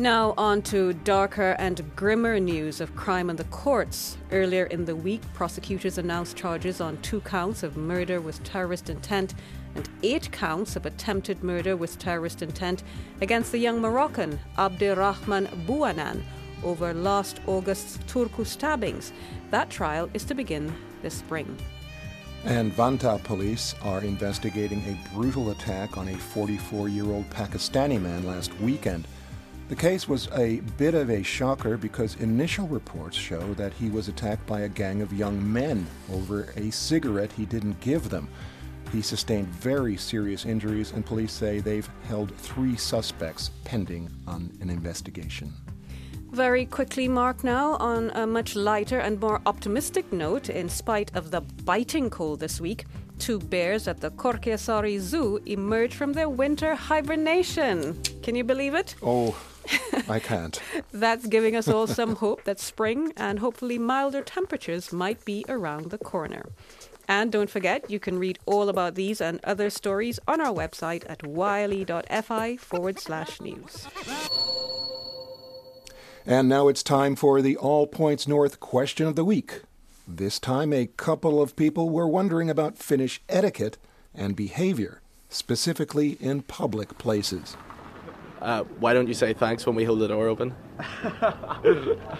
now 0.00 0.32
on 0.38 0.62
to 0.62 0.94
darker 0.94 1.54
and 1.58 1.84
grimmer 1.94 2.40
news 2.40 2.80
of 2.80 2.96
crime 2.96 3.28
in 3.28 3.36
the 3.36 3.44
courts. 3.44 4.16
Earlier 4.32 4.64
in 4.64 4.86
the 4.86 4.96
week, 4.96 5.20
prosecutors 5.34 5.98
announced 5.98 6.38
charges 6.38 6.80
on 6.80 6.96
two 7.02 7.20
counts 7.20 7.62
of 7.62 7.76
murder 7.76 8.18
with 8.18 8.42
terrorist 8.42 8.88
intent 8.88 9.34
and 9.74 9.88
eight 10.02 10.32
counts 10.32 10.74
of 10.74 10.86
attempted 10.86 11.44
murder 11.44 11.76
with 11.76 11.98
terrorist 11.98 12.40
intent 12.40 12.82
against 13.20 13.52
the 13.52 13.58
young 13.58 13.80
Moroccan 13.80 14.40
Abderrahman 14.56 15.46
Bouanan 15.66 16.22
over 16.64 16.94
last 16.94 17.40
August's 17.46 17.98
Turku 18.10 18.46
stabbings. 18.46 19.12
That 19.50 19.68
trial 19.68 20.08
is 20.14 20.24
to 20.24 20.34
begin 20.34 20.74
this 21.02 21.14
spring. 21.14 21.58
And 22.44 22.72
Vantaa 22.72 23.22
police 23.22 23.74
are 23.82 24.00
investigating 24.00 24.82
a 24.86 25.14
brutal 25.14 25.50
attack 25.50 25.98
on 25.98 26.08
a 26.08 26.16
44 26.16 26.88
year 26.88 27.04
old 27.04 27.28
Pakistani 27.28 28.00
man 28.00 28.24
last 28.24 28.58
weekend. 28.60 29.06
The 29.70 29.76
case 29.76 30.08
was 30.08 30.28
a 30.34 30.58
bit 30.78 30.94
of 30.94 31.10
a 31.10 31.22
shocker 31.22 31.76
because 31.76 32.16
initial 32.16 32.66
reports 32.66 33.16
show 33.16 33.54
that 33.54 33.72
he 33.72 33.88
was 33.88 34.08
attacked 34.08 34.44
by 34.44 34.62
a 34.62 34.68
gang 34.68 35.00
of 35.00 35.12
young 35.12 35.40
men 35.52 35.86
over 36.12 36.52
a 36.56 36.72
cigarette 36.72 37.30
he 37.30 37.46
didn't 37.46 37.78
give 37.78 38.10
them. 38.10 38.28
He 38.90 39.00
sustained 39.00 39.46
very 39.46 39.96
serious 39.96 40.44
injuries, 40.44 40.90
and 40.90 41.06
police 41.06 41.30
say 41.30 41.60
they've 41.60 41.88
held 42.08 42.34
three 42.34 42.74
suspects 42.74 43.52
pending 43.62 44.10
on 44.26 44.50
an 44.60 44.70
investigation. 44.70 45.52
Very 46.32 46.66
quickly, 46.66 47.06
Mark, 47.06 47.44
now 47.44 47.74
on 47.74 48.10
a 48.10 48.26
much 48.26 48.56
lighter 48.56 48.98
and 48.98 49.20
more 49.20 49.40
optimistic 49.46 50.12
note, 50.12 50.48
in 50.50 50.68
spite 50.68 51.14
of 51.14 51.30
the 51.30 51.42
biting 51.62 52.10
cold 52.10 52.40
this 52.40 52.60
week, 52.60 52.86
two 53.20 53.38
bears 53.38 53.86
at 53.86 54.00
the 54.00 54.10
Korkeasaari 54.10 54.98
Zoo 54.98 55.38
emerged 55.46 55.94
from 55.94 56.12
their 56.12 56.28
winter 56.28 56.74
hibernation. 56.74 58.02
Can 58.24 58.34
you 58.34 58.42
believe 58.42 58.74
it? 58.74 58.96
Oh, 59.02 59.36
I 60.08 60.18
can't. 60.18 60.60
That's 60.92 61.26
giving 61.26 61.56
us 61.56 61.68
all 61.68 61.86
some 61.86 62.16
hope 62.16 62.44
that 62.44 62.60
spring 62.60 63.12
and 63.16 63.38
hopefully 63.38 63.78
milder 63.78 64.22
temperatures 64.22 64.92
might 64.92 65.24
be 65.24 65.44
around 65.48 65.90
the 65.90 65.98
corner. 65.98 66.46
And 67.08 67.32
don't 67.32 67.50
forget, 67.50 67.90
you 67.90 67.98
can 67.98 68.18
read 68.18 68.38
all 68.46 68.68
about 68.68 68.94
these 68.94 69.20
and 69.20 69.40
other 69.42 69.68
stories 69.68 70.20
on 70.28 70.40
our 70.40 70.54
website 70.54 71.04
at 71.08 71.22
yle.fi 71.24 72.56
forward 72.56 73.00
slash 73.00 73.40
news. 73.40 73.88
And 76.24 76.48
now 76.48 76.68
it's 76.68 76.84
time 76.84 77.16
for 77.16 77.42
the 77.42 77.56
All 77.56 77.86
Points 77.86 78.28
North 78.28 78.60
question 78.60 79.06
of 79.06 79.16
the 79.16 79.24
week. 79.24 79.62
This 80.06 80.38
time, 80.38 80.72
a 80.72 80.86
couple 80.86 81.42
of 81.42 81.56
people 81.56 81.90
were 81.90 82.06
wondering 82.06 82.50
about 82.50 82.78
Finnish 82.78 83.20
etiquette 83.28 83.78
and 84.14 84.36
behavior, 84.36 85.00
specifically 85.28 86.16
in 86.20 86.42
public 86.42 86.98
places. 86.98 87.56
Uh, 88.40 88.64
why 88.78 88.94
don't 88.94 89.06
you 89.06 89.14
say 89.14 89.34
thanks 89.34 89.66
when 89.66 89.74
we 89.76 89.84
hold 89.84 89.98
the 90.00 90.08
door 90.08 90.26
open? 90.28 90.54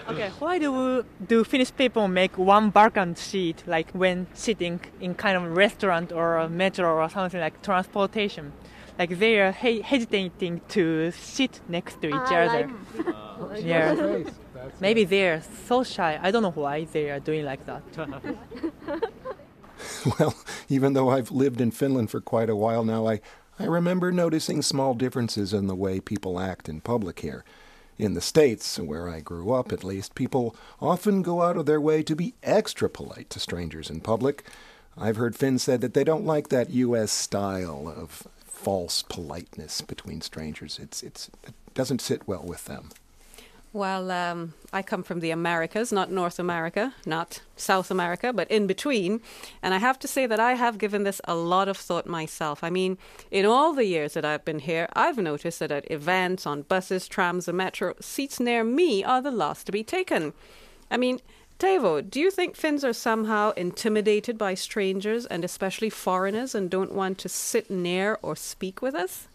okay, 0.07 0.29
why 0.39 0.59
do 0.59 1.03
do 1.27 1.43
Finnish 1.43 1.71
people 1.75 2.07
make 2.07 2.37
one 2.37 2.69
balcony 2.69 3.15
seat 3.15 3.63
like 3.65 3.89
when 3.93 4.27
sitting 4.33 4.79
in 4.99 5.15
kind 5.15 5.35
of 5.37 5.43
restaurant 5.57 6.11
or 6.11 6.37
a 6.37 6.47
metro 6.49 6.93
or 6.95 7.09
something 7.09 7.39
like 7.39 7.61
transportation? 7.63 8.51
Like 8.99 9.17
they 9.17 9.39
are 9.39 9.51
he- 9.51 9.81
hesitating 9.81 10.61
to 10.69 11.11
sit 11.11 11.61
next 11.67 12.01
to 12.01 12.07
each 12.09 12.13
Ah, 12.13 12.43
other. 12.45 12.69
like- 13.49 13.63
yeah. 13.65 14.23
Maybe 14.79 15.05
they're 15.05 15.41
so 15.67 15.83
shy. 15.83 16.19
I 16.21 16.29
don't 16.29 16.43
know 16.43 16.51
why 16.51 16.85
they 16.85 17.09
are 17.09 17.19
doing 17.19 17.45
like 17.45 17.65
that. 17.65 17.81
Well, 20.19 20.35
even 20.69 20.93
though 20.93 21.09
I've 21.09 21.31
lived 21.31 21.59
in 21.59 21.71
Finland 21.71 22.11
for 22.11 22.21
quite 22.21 22.49
a 22.51 22.55
while 22.55 22.83
now, 22.83 23.07
I, 23.07 23.19
I 23.61 23.65
remember 23.65 24.11
noticing 24.11 24.63
small 24.63 24.95
differences 24.95 25.53
in 25.53 25.67
the 25.67 25.75
way 25.75 25.99
people 25.99 26.39
act 26.39 26.67
in 26.67 26.81
public 26.81 27.19
here. 27.19 27.45
In 27.99 28.15
the 28.15 28.19
States, 28.21 28.79
where 28.79 29.07
I 29.07 29.19
grew 29.19 29.51
up 29.51 29.71
at 29.71 29.83
least, 29.83 30.15
people 30.15 30.55
often 30.81 31.21
go 31.21 31.43
out 31.43 31.57
of 31.57 31.67
their 31.67 31.79
way 31.79 32.01
to 32.01 32.15
be 32.15 32.33
extra 32.41 32.89
polite 32.89 33.29
to 33.29 33.39
strangers 33.39 33.91
in 33.91 34.01
public. 34.01 34.43
I've 34.97 35.17
heard 35.17 35.35
Finn 35.35 35.59
said 35.59 35.81
that 35.81 35.93
they 35.93 36.03
don't 36.03 36.25
like 36.25 36.49
that 36.49 36.71
U.S. 36.71 37.11
style 37.11 37.87
of 37.87 38.27
false 38.43 39.03
politeness 39.03 39.81
between 39.81 40.21
strangers. 40.21 40.79
It's, 40.81 41.03
it's, 41.03 41.29
it 41.43 41.53
doesn't 41.75 42.01
sit 42.01 42.27
well 42.27 42.43
with 42.43 42.65
them. 42.65 42.89
Well, 43.73 44.11
um, 44.11 44.53
I 44.73 44.81
come 44.81 45.01
from 45.01 45.21
the 45.21 45.31
Americas, 45.31 45.93
not 45.93 46.11
North 46.11 46.39
America, 46.39 46.93
not 47.05 47.41
South 47.55 47.89
America, 47.89 48.33
but 48.33 48.51
in 48.51 48.67
between. 48.67 49.21
And 49.63 49.73
I 49.73 49.77
have 49.77 49.97
to 49.99 50.09
say 50.09 50.25
that 50.27 50.41
I 50.41 50.55
have 50.55 50.77
given 50.77 51.03
this 51.03 51.21
a 51.23 51.35
lot 51.35 51.69
of 51.69 51.77
thought 51.77 52.05
myself. 52.05 52.65
I 52.65 52.69
mean, 52.69 52.97
in 53.29 53.45
all 53.45 53.73
the 53.73 53.85
years 53.85 54.13
that 54.13 54.25
I've 54.25 54.43
been 54.43 54.59
here, 54.59 54.89
I've 54.91 55.17
noticed 55.17 55.59
that 55.59 55.71
at 55.71 55.89
events, 55.89 56.45
on 56.45 56.63
buses, 56.63 57.07
trams, 57.07 57.47
and 57.47 57.57
metro, 57.57 57.93
seats 58.01 58.41
near 58.41 58.65
me 58.65 59.05
are 59.05 59.21
the 59.21 59.31
last 59.31 59.67
to 59.67 59.71
be 59.71 59.85
taken. 59.85 60.33
I 60.89 60.97
mean, 60.97 61.21
Teivo, 61.57 62.01
do 62.01 62.19
you 62.19 62.29
think 62.29 62.57
Finns 62.57 62.83
are 62.83 62.91
somehow 62.91 63.51
intimidated 63.51 64.37
by 64.37 64.53
strangers 64.53 65.25
and 65.25 65.45
especially 65.45 65.89
foreigners 65.89 66.53
and 66.53 66.69
don't 66.69 66.91
want 66.91 67.19
to 67.19 67.29
sit 67.29 67.71
near 67.71 68.19
or 68.21 68.35
speak 68.35 68.81
with 68.81 68.95
us? 68.95 69.29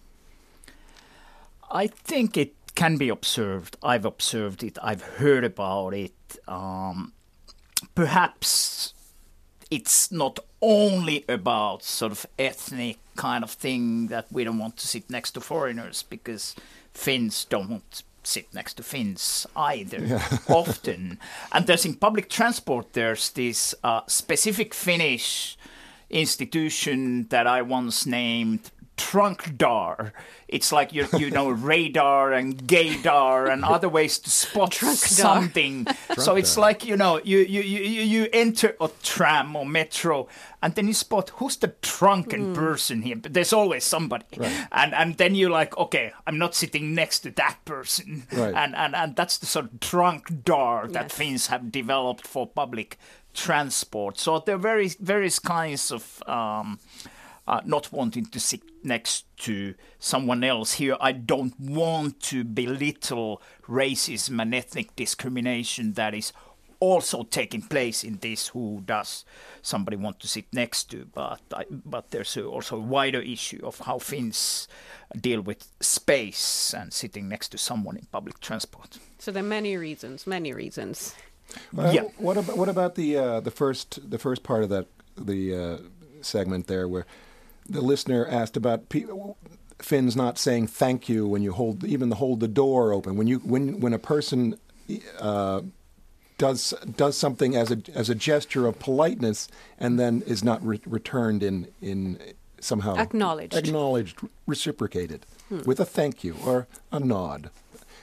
I 1.70 1.86
think 1.86 2.36
it 2.36 2.55
can 2.76 2.96
be 2.96 3.08
observed. 3.08 3.76
I've 3.82 4.04
observed 4.04 4.62
it. 4.62 4.78
I've 4.82 5.02
heard 5.02 5.42
about 5.42 5.94
it. 5.94 6.12
Um, 6.46 7.12
perhaps 7.94 8.94
it's 9.70 10.12
not 10.12 10.38
only 10.62 11.24
about 11.28 11.82
sort 11.82 12.12
of 12.12 12.24
ethnic 12.38 12.98
kind 13.16 13.42
of 13.42 13.50
thing 13.50 14.06
that 14.08 14.26
we 14.30 14.44
don't 14.44 14.58
want 14.58 14.76
to 14.76 14.86
sit 14.86 15.10
next 15.10 15.32
to 15.32 15.40
foreigners 15.40 16.04
because 16.04 16.54
Finns 16.94 17.44
don't 17.46 17.68
want 17.68 17.90
to 17.90 18.02
sit 18.22 18.52
next 18.54 18.74
to 18.74 18.82
Finns 18.82 19.46
either 19.56 19.98
Yeah. 20.00 20.38
often. 20.48 21.18
And 21.52 21.66
there's 21.66 21.84
in 21.84 21.94
public 21.94 22.28
transport 22.28 22.92
there's 22.92 23.30
this 23.30 23.74
uh, 23.82 24.02
specific 24.06 24.74
Finnish 24.74 25.56
institution 26.10 27.26
that 27.28 27.46
I 27.46 27.62
once 27.62 28.06
named 28.06 28.70
Trunkdar. 28.96 30.12
It's 30.48 30.70
like 30.72 30.92
you 30.92 31.06
you 31.18 31.30
know 31.30 31.48
radar 31.70 32.32
and 32.32 32.56
gaydar 32.66 33.50
and 33.52 33.64
other 33.64 33.88
ways 33.88 34.18
to 34.20 34.30
spot 34.30 34.74
something. 34.74 35.86
so 36.16 36.36
it's 36.36 36.56
like 36.56 36.84
you 36.84 36.96
know 36.96 37.20
you, 37.24 37.38
you 37.38 37.60
you 37.62 38.02
you 38.02 38.28
enter 38.32 38.76
a 38.80 38.88
tram 39.02 39.56
or 39.56 39.66
metro 39.66 40.28
and 40.62 40.74
then 40.74 40.86
you 40.88 40.94
spot 40.94 41.30
who's 41.36 41.56
the 41.56 41.72
drunken 41.82 42.36
Mm. 42.36 42.54
person 42.54 43.02
here. 43.02 43.16
But 43.16 43.32
there's 43.34 43.52
always 43.52 43.84
somebody, 43.84 44.24
and 44.72 44.94
and 44.94 45.16
then 45.16 45.34
you're 45.34 45.50
like, 45.50 45.76
okay, 45.78 46.12
I'm 46.26 46.38
not 46.38 46.54
sitting 46.54 46.94
next 46.94 47.20
to 47.20 47.30
that 47.32 47.56
person, 47.64 48.24
Right. 48.32 48.54
and 48.54 48.74
and 48.76 48.94
and 48.94 49.16
that's 49.16 49.38
the 49.38 49.46
sort 49.46 49.66
of 49.66 49.80
drunk 49.80 50.44
dar 50.44 50.86
that 50.88 51.10
Finns 51.12 51.46
have 51.48 51.70
developed 51.72 52.26
for 52.26 52.46
public 52.46 52.98
transport. 53.34 54.18
So 54.18 54.38
there 54.40 54.54
are 54.56 54.58
various 54.58 54.94
various 55.00 55.38
kinds 55.38 55.90
of 55.92 56.22
um, 56.28 56.78
uh, 57.46 57.60
not 57.64 57.92
wanting 57.92 58.26
to 58.26 58.40
sit 58.40 58.62
next 58.82 59.24
to 59.38 59.74
someone 59.98 60.42
else. 60.44 60.74
Here, 60.74 60.96
I 61.00 61.12
don't 61.12 61.58
want 61.60 62.20
to 62.30 62.44
belittle 62.44 63.40
racism 63.68 64.40
and 64.42 64.54
ethnic 64.54 64.94
discrimination 64.96 65.92
that 65.94 66.14
is 66.14 66.32
also 66.80 67.22
taking 67.22 67.62
place 67.62 68.04
in 68.04 68.18
this. 68.18 68.48
Who 68.48 68.82
does 68.84 69.24
somebody 69.62 69.96
want 69.96 70.20
to 70.20 70.28
sit 70.28 70.44
next 70.52 70.90
to? 70.90 71.06
But 71.14 71.40
I, 71.54 71.64
but 71.70 72.10
there's 72.10 72.36
also 72.36 72.76
a 72.76 72.80
wider 72.80 73.20
issue 73.20 73.60
of 73.64 73.78
how 73.80 73.98
Finns 73.98 74.68
deal 75.18 75.40
with 75.40 75.68
space 75.80 76.74
and 76.74 76.92
sitting 76.92 77.28
next 77.28 77.48
to 77.50 77.58
someone 77.58 77.96
in 77.96 78.06
public 78.06 78.40
transport. 78.40 78.98
So 79.18 79.30
there 79.30 79.42
are 79.42 79.46
many 79.46 79.76
reasons, 79.76 80.26
many 80.26 80.52
reasons. 80.52 81.14
Uh, 81.76 81.90
Yeah. 81.94 82.02
What 82.18 82.36
about 82.36 82.56
what 82.58 82.68
about 82.68 82.94
the 82.94 83.16
uh, 83.16 83.40
the 83.40 83.50
first 83.52 84.10
the 84.10 84.18
first 84.18 84.42
part 84.42 84.62
of 84.64 84.68
that 84.68 84.86
the 85.16 85.54
uh, 85.54 85.78
segment 86.20 86.66
there 86.66 86.88
where 86.88 87.06
the 87.68 87.80
listener 87.80 88.26
asked 88.26 88.56
about 88.56 88.88
pe- 88.88 89.04
Finns 89.78 90.16
not 90.16 90.38
saying 90.38 90.68
thank 90.68 91.08
you 91.08 91.28
when 91.28 91.42
you 91.42 91.52
hold 91.52 91.84
even 91.84 92.08
the 92.08 92.16
hold 92.16 92.40
the 92.40 92.48
door 92.48 92.92
open 92.94 93.16
when 93.16 93.26
you 93.26 93.38
when 93.40 93.78
when 93.80 93.92
a 93.92 93.98
person 93.98 94.58
uh, 95.20 95.60
does 96.38 96.72
does 96.96 97.16
something 97.16 97.54
as 97.54 97.70
a 97.70 97.78
as 97.94 98.08
a 98.08 98.14
gesture 98.14 98.66
of 98.66 98.78
politeness 98.78 99.48
and 99.78 99.98
then 99.98 100.22
is 100.26 100.42
not 100.42 100.64
re- 100.66 100.80
returned 100.86 101.42
in 101.42 101.68
in 101.82 102.18
somehow 102.60 102.94
Acknowledged. 102.96 103.54
acknowledged 103.54 104.18
reciprocated 104.46 105.26
Hmm. 105.48 105.60
with 105.64 105.78
a 105.78 105.84
thank 105.84 106.24
you 106.24 106.34
or 106.44 106.66
a 106.90 106.98
nod. 106.98 107.50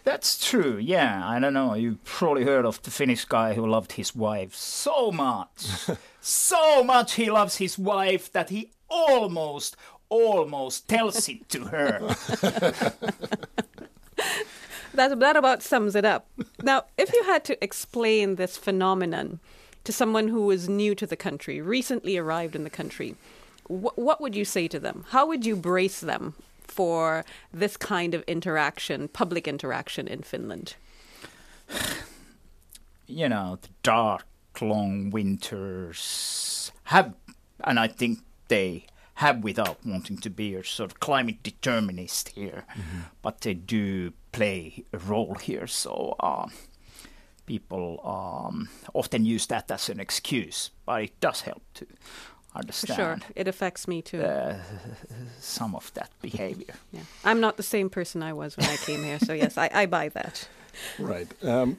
That's 0.05 0.49
true, 0.49 0.77
yeah. 0.77 1.27
I 1.27 1.39
don't 1.39 1.53
know. 1.53 1.73
You've 1.73 2.01
probably 2.05 2.45
heard 2.45 2.65
of 2.65 2.81
the 2.83 2.91
Finnish 2.91 3.25
guy 3.25 3.53
who 3.53 3.67
loved 3.67 3.93
his 3.93 4.15
wife 4.15 4.53
so 4.55 5.11
much. 5.11 5.65
so 6.21 6.83
much 6.85 7.13
he 7.15 7.29
loves 7.31 7.57
his 7.57 7.77
wife 7.77 8.31
that 8.31 8.49
he 8.49 8.69
almost, 8.93 9.75
almost 10.09 10.87
tells 10.87 11.27
it 11.27 11.49
to 11.49 11.65
her. 11.65 12.15
That, 14.93 15.19
that 15.19 15.35
about 15.35 15.63
sums 15.63 15.95
it 15.95 16.05
up. 16.05 16.27
Now, 16.61 16.83
if 16.97 17.11
you 17.13 17.23
had 17.23 17.43
to 17.45 17.63
explain 17.63 18.35
this 18.35 18.57
phenomenon 18.57 19.39
to 19.85 19.91
someone 19.91 20.27
who 20.27 20.51
is 20.51 20.69
new 20.69 20.93
to 20.95 21.07
the 21.07 21.15
country, 21.15 21.61
recently 21.61 22.15
arrived 22.17 22.55
in 22.55 22.63
the 22.63 22.69
country, 22.69 23.15
wh- 23.65 23.97
what 23.97 24.21
would 24.21 24.35
you 24.35 24.45
say 24.45 24.67
to 24.67 24.79
them? 24.79 25.05
How 25.09 25.25
would 25.25 25.45
you 25.45 25.55
brace 25.55 25.99
them 25.99 26.35
for 26.61 27.25
this 27.51 27.75
kind 27.75 28.13
of 28.13 28.23
interaction, 28.27 29.07
public 29.07 29.47
interaction 29.47 30.07
in 30.07 30.21
Finland? 30.21 30.75
you 33.07 33.27
know, 33.27 33.57
the 33.61 33.69
dark, 33.81 34.25
long 34.61 35.09
winters 35.09 36.71
have, 36.83 37.15
and 37.63 37.79
I 37.79 37.87
think 37.87 38.19
they 38.53 38.85
have 39.15 39.43
without 39.43 39.77
wanting 39.85 40.17
to 40.21 40.29
be 40.29 40.55
a 40.55 40.63
sort 40.63 40.91
of 40.91 40.99
climate 40.99 41.37
determinist 41.43 42.29
here, 42.29 42.63
but 43.21 43.41
they 43.41 43.53
do 43.53 44.11
play 44.31 44.83
a 44.93 44.97
role 44.97 45.35
here. 45.35 45.67
So 45.67 46.15
uh, 46.19 46.47
people 47.45 47.99
um, 48.03 48.69
often 48.93 49.25
use 49.25 49.47
that 49.47 49.71
as 49.71 49.89
an 49.89 49.99
excuse, 49.99 50.71
but 50.85 51.03
it 51.03 51.19
does 51.19 51.41
help 51.41 51.61
to 51.73 51.85
understand 52.55 52.97
Sure, 52.97 53.17
it 53.35 53.47
affects 53.47 53.87
me 53.87 54.01
too. 54.01 54.21
uh, 54.21 54.55
some 55.39 55.75
of 55.75 55.91
that 55.93 56.09
behavior. 56.21 56.75
Yeah. 56.91 57.01
I'm 57.23 57.39
not 57.39 57.57
the 57.57 57.63
same 57.63 57.89
person 57.89 58.21
I 58.23 58.33
was 58.33 58.57
when 58.57 58.69
I 58.69 58.77
came 58.85 59.03
here, 59.03 59.19
so 59.19 59.33
yes, 59.33 59.57
I, 59.57 59.69
I 59.73 59.85
buy 59.87 60.09
that. 60.09 60.47
Right. 60.99 61.27
Um, 61.43 61.77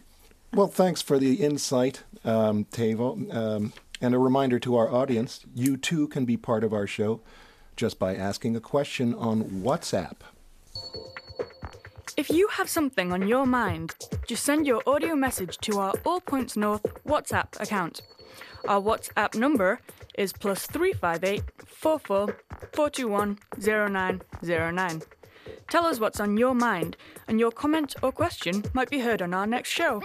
well, 0.53 0.69
thanks 0.69 1.03
for 1.03 1.19
the 1.19 1.35
insight, 1.35 2.03
um, 2.25 2.65
Teivo. 2.73 3.17
Um, 3.35 3.73
and 4.05 4.15
a 4.15 4.19
reminder 4.19 4.59
to 4.59 4.77
our 4.77 4.93
audience 4.93 5.41
you 5.55 5.79
too 5.79 6.07
can 6.09 6.27
be 6.27 6.37
part 6.37 6.63
of 6.63 6.75
our 6.75 6.87
show 6.87 7.23
just 7.75 7.99
by 7.99 8.15
asking 8.15 8.55
a 8.55 8.61
question 8.61 9.15
on 9.15 9.45
WhatsApp. 9.63 10.17
If 12.17 12.31
you 12.31 12.47
have 12.49 12.69
something 12.69 13.13
on 13.13 13.27
your 13.27 13.47
mind, 13.47 13.95
just 14.29 14.45
send 14.45 14.67
your 14.67 14.83
audio 14.87 15.17
message 15.17 15.57
to 15.59 15.79
our 15.79 15.95
All 16.05 16.21
Points 16.21 16.57
North 16.57 16.83
WhatsApp 17.05 17.61
account. 17.61 18.03
Our 18.69 18.81
WhatsApp 18.81 19.35
number 19.35 19.81
is 20.17 20.33
plus 20.33 20.67
358 20.67 21.43
44 21.67 22.37
421 22.73 23.39
0909. 23.59 25.03
Tell 25.71 25.87
us 25.87 25.99
what's 25.99 26.21
on 26.21 26.37
your 26.37 26.55
mind, 26.55 26.97
and 27.27 27.41
your 27.41 27.51
comment 27.51 27.97
or 28.03 28.13
question 28.13 28.65
might 28.75 28.91
be 28.91 29.01
heard 29.01 29.23
on 29.23 29.33
our 29.33 29.47
next 29.47 29.71
show. 29.71 30.03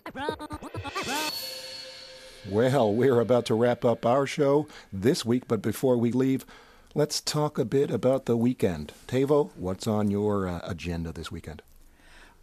Well, 2.47 2.93
we're 2.93 3.19
about 3.19 3.45
to 3.47 3.53
wrap 3.53 3.83
up 3.83 4.05
our 4.05 4.25
show 4.25 4.67
this 4.93 5.25
week, 5.25 5.43
but 5.47 5.61
before 5.61 5.97
we 5.97 6.11
leave, 6.11 6.45
let's 6.95 7.19
talk 7.19 7.57
a 7.57 7.65
bit 7.65 7.91
about 7.91 8.25
the 8.25 8.37
weekend. 8.37 8.93
Teivo, 9.07 9.51
what's 9.55 9.87
on 9.87 10.09
your 10.09 10.47
uh, 10.47 10.61
agenda 10.63 11.11
this 11.11 11.31
weekend? 11.31 11.61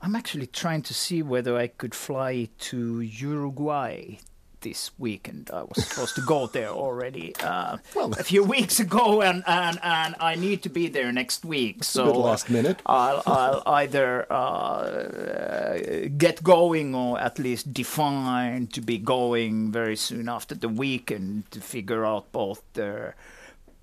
I'm 0.03 0.15
actually 0.15 0.47
trying 0.47 0.83
to 0.83 0.95
see 0.95 1.23
whether 1.23 1.57
I 1.57 1.69
could 1.69 1.95
fly 1.95 2.49
to 2.59 3.01
Uruguay 3.01 4.19
this 4.67 4.91
weekend. 4.99 5.49
I 5.53 5.63
was 5.63 5.87
supposed 5.87 6.17
to 6.17 6.23
go 6.23 6.49
there 6.49 6.71
already 6.71 7.35
uh, 7.37 7.77
well, 7.95 8.13
a 8.19 8.25
few 8.25 8.43
weeks 8.43 8.81
ago, 8.81 9.23
and, 9.23 9.45
and, 9.47 9.79
and 9.81 10.17
I 10.19 10.35
need 10.35 10.63
to 10.65 10.69
be 10.69 10.89
there 10.89 11.13
next 11.13 11.45
week. 11.45 11.85
So 11.85 12.13
last 12.13 12.51
minute. 12.51 12.83
I'll, 12.85 13.23
I'll 13.27 13.63
either 13.65 14.27
uh, 14.33 16.09
get 16.19 16.43
going 16.43 16.97
or 16.97 17.21
at 17.21 17.39
least 17.39 17.73
define 17.73 18.67
to 18.69 18.81
be 18.81 18.99
going 18.99 19.71
very 19.71 19.97
soon 19.97 20.29
after 20.29 20.57
the 20.57 20.69
weekend 20.69 21.49
to 21.53 21.61
figure 21.61 22.05
out 22.05 22.33
both 22.33 22.61
the 22.73 23.15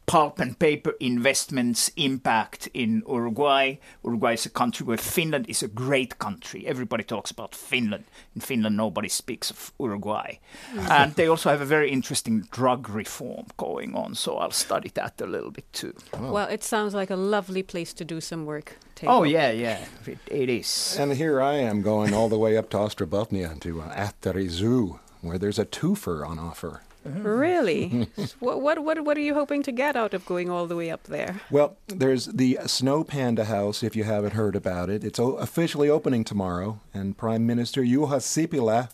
pulp 0.06 0.40
and 0.40 0.60
paper 0.60 0.94
investments 1.00 1.92
impact 1.96 2.68
in 2.74 3.04
Uruguay. 3.08 3.76
Uruguay 4.04 4.34
is 4.34 4.46
a 4.46 4.50
country 4.50 4.86
where 4.86 4.98
Finland 4.98 5.46
is 5.50 5.64
a 5.64 5.68
great 5.68 6.20
country. 6.20 6.66
Everybody 6.68 7.04
talks 7.04 7.32
about 7.32 7.56
Finland. 7.56 8.04
In 8.36 8.42
Finland, 8.42 8.78
nobody 8.78 9.10
speaks 9.10 9.50
of 9.50 9.72
Uruguay. 9.80 10.40
Mm. 10.74 10.90
And 10.90 11.16
they 11.16 11.28
also 11.28 11.50
have 11.50 11.62
a 11.62 11.66
very 11.66 11.90
interesting 11.90 12.48
drug 12.52 12.90
reform 12.90 13.46
going 13.58 13.96
on, 13.96 14.16
so 14.16 14.38
I'll 14.38 14.52
study 14.52 14.90
that 14.94 15.22
a 15.22 15.26
little 15.26 15.52
bit 15.52 15.72
too. 15.74 15.94
Oh. 16.14 16.32
Well, 16.32 16.50
it 16.50 16.64
sounds 16.64 16.94
like 16.94 17.10
a 17.10 17.16
lovely 17.16 17.64
place 17.64 17.94
to 17.94 18.06
do 18.06 18.22
some 18.22 18.46
work. 18.46 18.78
Oh, 19.06 19.24
yeah, 19.24 19.52
yeah, 19.52 19.86
it, 20.06 20.18
it 20.28 20.50
is. 20.50 20.96
And 20.98 21.14
here 21.14 21.42
I 21.42 21.56
am 21.56 21.82
going 21.82 22.14
all 22.14 22.30
the 22.30 22.38
way 22.38 22.56
up 22.56 22.70
to 22.70 22.78
Ostrobothnia 22.78 23.60
to 23.60 23.82
uh, 23.82 23.94
Ähtäri 23.96 24.50
Zoo, 24.50 25.00
where 25.22 25.38
there's 25.38 25.60
a 25.60 25.66
twofer 25.66 26.26
on 26.26 26.40
offer. 26.40 26.82
Really? 27.06 28.08
what, 28.40 28.62
what, 28.62 28.84
what, 28.84 29.04
what 29.04 29.18
are 29.18 29.22
you 29.22 29.34
hoping 29.34 29.64
to 29.64 29.72
get 29.72 29.96
out 29.96 30.14
of 30.14 30.26
going 30.26 30.50
all 30.50 30.68
the 30.68 30.76
way 30.76 30.90
up 30.90 31.04
there? 31.04 31.42
Well, 31.52 31.78
there's 31.88 32.26
the 32.28 32.60
Snow 32.66 33.04
Panda 33.04 33.46
House, 33.46 33.84
if 33.84 33.96
you 33.96 34.04
haven't 34.04 34.34
heard 34.34 34.56
about 34.56 34.90
it. 34.90 35.04
It's 35.04 35.20
officially 35.20 35.90
opening 35.90 36.24
tomorrow, 36.24 36.80
and 36.94 37.18
Prime 37.18 37.46
Minister 37.46 37.82
Juha 37.82 38.20
Sipilä 38.20 38.90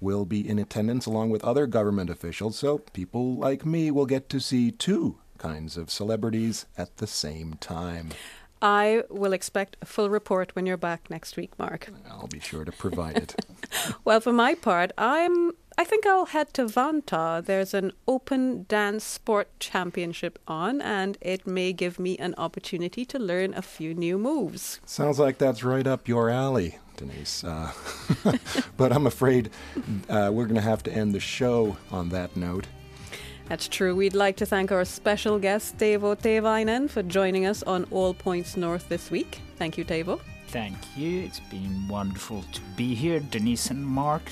will 0.00 0.24
be 0.24 0.46
in 0.46 0.58
attendance 0.58 1.06
along 1.06 1.30
with 1.30 1.44
other 1.44 1.66
government 1.66 2.10
officials, 2.10 2.58
so 2.58 2.78
people 2.78 3.36
like 3.36 3.64
me 3.64 3.90
will 3.90 4.06
get 4.06 4.28
to 4.28 4.40
see 4.40 4.70
two 4.70 5.18
kinds 5.38 5.76
of 5.76 5.90
celebrities 5.90 6.66
at 6.76 6.96
the 6.96 7.06
same 7.06 7.54
time. 7.54 8.10
I 8.60 9.02
will 9.10 9.32
expect 9.32 9.76
a 9.82 9.86
full 9.86 10.08
report 10.08 10.54
when 10.54 10.66
you're 10.66 10.76
back 10.76 11.10
next 11.10 11.36
week, 11.36 11.58
Mark. 11.58 11.90
I'll 12.08 12.28
be 12.28 12.38
sure 12.38 12.64
to 12.64 12.70
provide 12.70 13.16
it. 13.16 13.44
well, 14.04 14.20
for 14.20 14.32
my 14.32 14.54
part, 14.54 14.92
I'm 14.96 15.50
I 15.78 15.84
think 15.84 16.06
I'll 16.06 16.26
head 16.26 16.52
to 16.54 16.66
Vantaa. 16.66 17.44
There's 17.44 17.72
an 17.74 17.92
open 18.06 18.66
dance 18.68 19.04
sport 19.04 19.48
championship 19.58 20.38
on, 20.46 20.80
and 20.82 21.16
it 21.20 21.46
may 21.46 21.72
give 21.72 21.98
me 21.98 22.16
an 22.18 22.34
opportunity 22.36 23.04
to 23.06 23.18
learn 23.18 23.54
a 23.54 23.62
few 23.62 23.94
new 23.94 24.18
moves. 24.18 24.80
Sounds 24.84 25.18
like 25.18 25.38
that's 25.38 25.64
right 25.64 25.86
up 25.86 26.08
your 26.08 26.28
alley, 26.28 26.78
Denise. 26.96 27.42
Uh, 27.44 27.72
but 28.76 28.92
I'm 28.92 29.06
afraid 29.06 29.50
uh, 30.08 30.30
we're 30.32 30.44
going 30.44 30.56
to 30.56 30.60
have 30.60 30.82
to 30.84 30.92
end 30.92 31.14
the 31.14 31.20
show 31.20 31.76
on 31.90 32.10
that 32.10 32.36
note. 32.36 32.66
That's 33.48 33.68
true. 33.68 33.94
We'd 33.94 34.14
like 34.14 34.36
to 34.36 34.46
thank 34.46 34.70
our 34.72 34.84
special 34.84 35.38
guest, 35.38 35.78
Teivo 35.78 36.16
Teivainen, 36.16 36.88
for 36.88 37.02
joining 37.02 37.46
us 37.46 37.62
on 37.62 37.84
All 37.90 38.14
Points 38.14 38.56
North 38.56 38.88
this 38.88 39.10
week. 39.10 39.40
Thank 39.56 39.76
you, 39.76 39.84
Teivo. 39.84 40.20
Thank 40.48 40.76
you. 40.96 41.22
It's 41.22 41.40
been 41.40 41.88
wonderful 41.88 42.44
to 42.52 42.60
be 42.76 42.94
here, 42.94 43.20
Denise 43.20 43.70
and 43.70 43.84
Mark. 43.84 44.22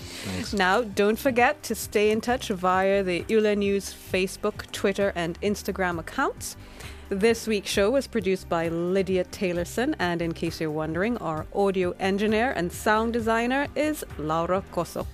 Thanks. 0.00 0.52
Now, 0.52 0.82
don't 0.82 1.18
forget 1.18 1.62
to 1.64 1.74
stay 1.74 2.10
in 2.10 2.20
touch 2.20 2.48
via 2.48 3.02
the 3.02 3.24
Yle 3.28 3.54
News 3.56 3.94
Facebook, 3.94 4.70
Twitter, 4.72 5.12
and 5.14 5.40
Instagram 5.40 5.98
accounts. 5.98 6.56
This 7.08 7.48
week's 7.48 7.70
show 7.70 7.90
was 7.90 8.06
produced 8.06 8.48
by 8.48 8.68
Lydia 8.68 9.24
Taylorson, 9.24 9.96
and 9.98 10.22
in 10.22 10.32
case 10.32 10.60
you're 10.60 10.70
wondering, 10.70 11.16
our 11.18 11.46
audio 11.54 11.92
engineer 11.98 12.52
and 12.52 12.70
sound 12.70 13.12
designer 13.12 13.66
is 13.74 14.04
Laura 14.16 14.62
Cosso. 14.72 15.06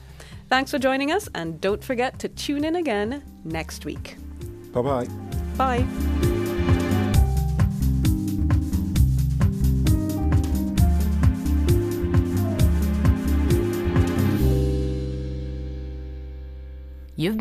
Thanks 0.48 0.70
for 0.70 0.78
joining 0.78 1.10
us, 1.10 1.28
and 1.34 1.60
don't 1.60 1.82
forget 1.82 2.18
to 2.18 2.28
tune 2.28 2.64
in 2.64 2.76
again 2.76 3.22
next 3.44 3.84
week. 3.84 4.16
Bye-bye. 4.72 5.06
Bye. 5.56 6.35